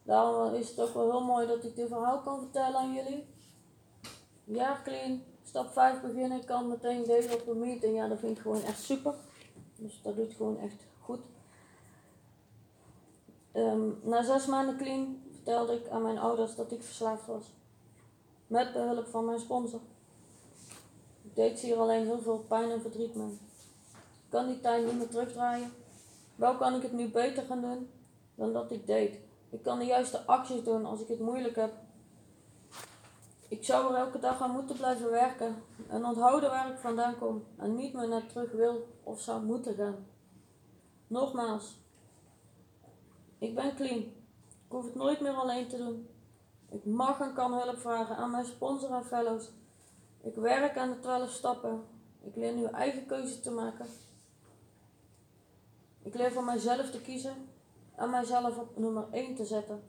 Daarom 0.04 0.54
is 0.54 0.70
het 0.70 0.80
ook 0.80 0.94
wel 0.94 1.12
heel 1.12 1.24
mooi 1.24 1.48
dat 1.48 1.64
ik 1.64 1.76
dit 1.76 1.88
verhaal 1.88 2.22
kan 2.22 2.40
vertellen 2.40 2.80
aan 2.80 2.94
jullie. 2.94 3.26
Ja, 4.44 4.82
clean. 4.84 5.24
Stap 5.44 5.72
5 5.72 6.02
beginnen. 6.02 6.40
Ik 6.40 6.46
kan 6.46 6.68
meteen 6.68 7.04
delen 7.04 7.34
op 7.34 7.48
een 7.48 7.60
meeting. 7.60 7.96
Ja, 7.96 8.08
dat 8.08 8.20
vind 8.20 8.38
ik 8.38 8.42
gewoon 8.42 8.62
echt 8.62 8.80
super. 8.80 9.14
Dus 9.76 10.02
dat 10.02 10.16
doet 10.16 10.34
gewoon 10.34 10.60
echt 10.60 10.86
goed. 11.02 11.20
Um, 13.60 14.00
na 14.04 14.24
zes 14.24 14.46
maanden 14.46 14.78
clean 14.78 15.22
vertelde 15.32 15.74
ik 15.74 15.88
aan 15.88 16.02
mijn 16.02 16.18
ouders 16.18 16.56
dat 16.56 16.72
ik 16.72 16.84
verslaafd 16.84 17.26
was. 17.26 17.54
Met 18.48 18.74
behulp 18.74 19.08
van 19.08 19.26
mijn 19.26 19.40
sponsor. 19.40 19.80
Ik 21.22 21.36
deed 21.36 21.60
hier 21.60 21.78
alleen 21.78 22.06
heel 22.06 22.20
veel 22.20 22.46
pijn 22.48 22.72
en 22.72 22.82
verdriet 22.82 23.16
mee. 23.16 23.40
Ik 23.98 24.30
kan 24.30 24.48
die 24.48 24.60
tijd 24.60 24.86
niet 24.86 24.98
meer 24.98 25.10
terugdraaien. 25.10 25.72
Wel 26.36 26.56
kan 26.56 26.76
ik 26.76 26.82
het 26.82 26.94
nu 26.94 27.10
beter 27.10 27.44
gaan 27.44 27.62
doen 27.62 27.90
dan 28.36 28.54
dat 28.54 28.72
ik 28.72 28.88
deed. 28.88 29.20
Ik 29.50 29.64
kan 29.64 29.80
de 29.80 29.86
juiste 29.86 30.26
acties 30.26 30.64
doen 30.64 30.86
als 30.86 31.02
ik 31.02 31.08
het 31.08 31.20
moeilijk 31.20 31.56
heb. 31.56 31.74
Ik 33.48 33.66
zou 33.66 33.94
er 33.94 34.00
elke 34.00 34.20
dag 34.20 34.42
aan 34.42 34.52
moeten 34.52 34.76
blijven 34.76 35.10
werken 35.10 35.64
en 35.88 36.06
onthouden 36.06 36.50
waar 36.50 36.72
ik 36.72 36.78
vandaan 36.78 37.18
kom 37.18 37.44
en 37.58 37.76
niet 37.76 37.94
meer 37.94 38.08
naar 38.08 38.26
terug 38.26 38.52
wil 38.52 38.88
of 39.04 39.22
zou 39.22 39.44
moeten 39.44 39.76
gaan. 39.76 40.08
Nogmaals, 41.08 41.80
ik 43.40 43.56
ben 43.56 43.76
clean. 43.76 44.00
Ik 44.00 44.76
hoef 44.76 44.86
het 44.86 44.96
nooit 44.96 45.20
meer 45.20 45.34
alleen 45.34 45.68
te 45.68 45.78
doen. 45.78 46.10
Ik 46.70 46.86
mag 46.86 47.20
en 47.20 47.34
kan 47.34 47.54
hulp 47.54 47.80
vragen 47.80 48.16
aan 48.16 48.32
mijn 48.32 48.46
sponsor 48.46 48.92
en 48.92 49.06
fellows. 49.06 49.50
Ik 50.22 50.36
werk 50.36 50.78
aan 50.78 50.90
de 50.90 51.00
12 51.00 51.32
stappen. 51.32 51.84
Ik 52.22 52.36
leer 52.36 52.54
nu 52.54 52.64
eigen 52.64 53.06
keuze 53.06 53.40
te 53.40 53.52
maken. 53.52 53.86
Ik 56.02 56.16
leer 56.16 56.32
voor 56.32 56.44
mijzelf 56.44 56.92
te 56.92 57.02
kiezen 57.02 57.36
en 57.96 58.10
mijzelf 58.10 58.58
op 58.58 58.78
nummer 58.78 59.08
1 59.12 59.36
te 59.36 59.46
zetten. 59.46 59.84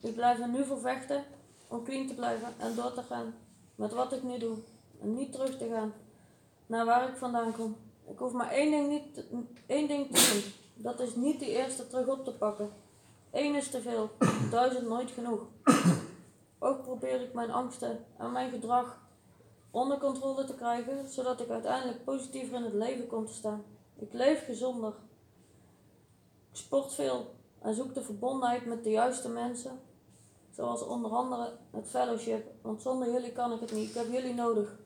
Ik 0.00 0.14
blijf 0.14 0.38
er 0.38 0.48
nu 0.48 0.64
voor 0.64 0.78
vechten 0.78 1.24
om 1.68 1.84
clean 1.84 2.06
te 2.06 2.14
blijven 2.14 2.54
en 2.58 2.74
door 2.74 2.92
te 2.92 3.02
gaan 3.02 3.34
met 3.74 3.92
wat 3.92 4.12
ik 4.12 4.22
nu 4.22 4.38
doe. 4.38 4.56
En 5.00 5.14
niet 5.14 5.32
terug 5.32 5.58
te 5.58 5.68
gaan 5.68 5.92
naar 6.66 6.84
waar 6.84 7.08
ik 7.08 7.16
vandaan 7.16 7.52
kom. 7.52 7.76
Ik 8.06 8.18
hoef 8.18 8.32
maar 8.32 8.50
één 8.50 8.70
ding, 8.70 8.88
niet 8.88 9.62
één 9.66 9.88
ding 9.88 10.14
te 10.14 10.32
doen. 10.32 10.65
Dat 10.78 11.00
is 11.00 11.14
niet 11.14 11.38
die 11.38 11.48
eerste 11.50 11.86
terug 11.86 12.06
op 12.06 12.24
te 12.24 12.32
pakken. 12.32 12.70
Eén 13.30 13.54
is 13.54 13.70
te 13.70 13.80
veel, 13.80 14.10
duizend 14.50 14.88
nooit 14.88 15.10
genoeg. 15.10 15.40
Ook 16.58 16.82
probeer 16.82 17.20
ik 17.20 17.34
mijn 17.34 17.50
angsten 17.50 18.04
en 18.16 18.32
mijn 18.32 18.50
gedrag 18.50 18.98
onder 19.70 19.98
controle 19.98 20.44
te 20.44 20.54
krijgen, 20.54 21.08
zodat 21.08 21.40
ik 21.40 21.48
uiteindelijk 21.48 22.04
positiever 22.04 22.56
in 22.56 22.62
het 22.62 22.74
leven 22.74 23.06
kom 23.06 23.26
te 23.26 23.32
staan. 23.32 23.64
Ik 23.96 24.12
leef 24.12 24.44
gezonder. 24.44 24.92
Ik 26.50 26.56
sport 26.56 26.92
veel 26.92 27.34
en 27.58 27.74
zoek 27.74 27.94
de 27.94 28.02
verbondenheid 28.02 28.66
met 28.66 28.84
de 28.84 28.90
juiste 28.90 29.28
mensen, 29.28 29.80
zoals 30.50 30.82
onder 30.82 31.10
andere 31.10 31.52
het 31.70 31.88
fellowship, 31.88 32.52
want 32.62 32.82
zonder 32.82 33.12
jullie 33.12 33.32
kan 33.32 33.52
ik 33.52 33.60
het 33.60 33.72
niet. 33.72 33.88
Ik 33.88 33.94
heb 33.94 34.12
jullie 34.12 34.34
nodig. 34.34 34.78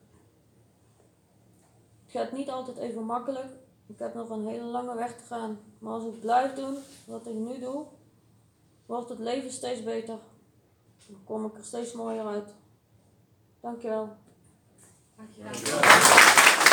Het 2.03 2.21
gaat 2.21 2.33
niet 2.33 2.51
altijd 2.51 2.77
even 2.77 3.05
makkelijk. 3.05 3.53
Ik 3.87 3.99
heb 3.99 4.15
nog 4.15 4.31
een 4.31 4.47
hele 4.47 4.65
lange 4.65 4.95
weg 4.95 5.17
te 5.17 5.25
gaan. 5.25 5.59
Maar 5.81 5.93
als 5.93 6.05
ik 6.05 6.21
blijf 6.21 6.55
doen 6.55 6.79
wat 7.05 7.27
ik 7.27 7.35
nu 7.35 7.59
doe, 7.59 7.85
wordt 8.87 9.09
het 9.09 9.19
leven 9.19 9.53
steeds 9.53 9.83
beter. 9.83 10.19
Dan 11.07 11.25
kom 11.25 11.45
ik 11.45 11.57
er 11.57 11.65
steeds 11.65 11.93
mooier 11.93 12.27
uit. 12.27 12.55
Dankjewel. 13.61 14.17
Dankjewel. 15.17 16.70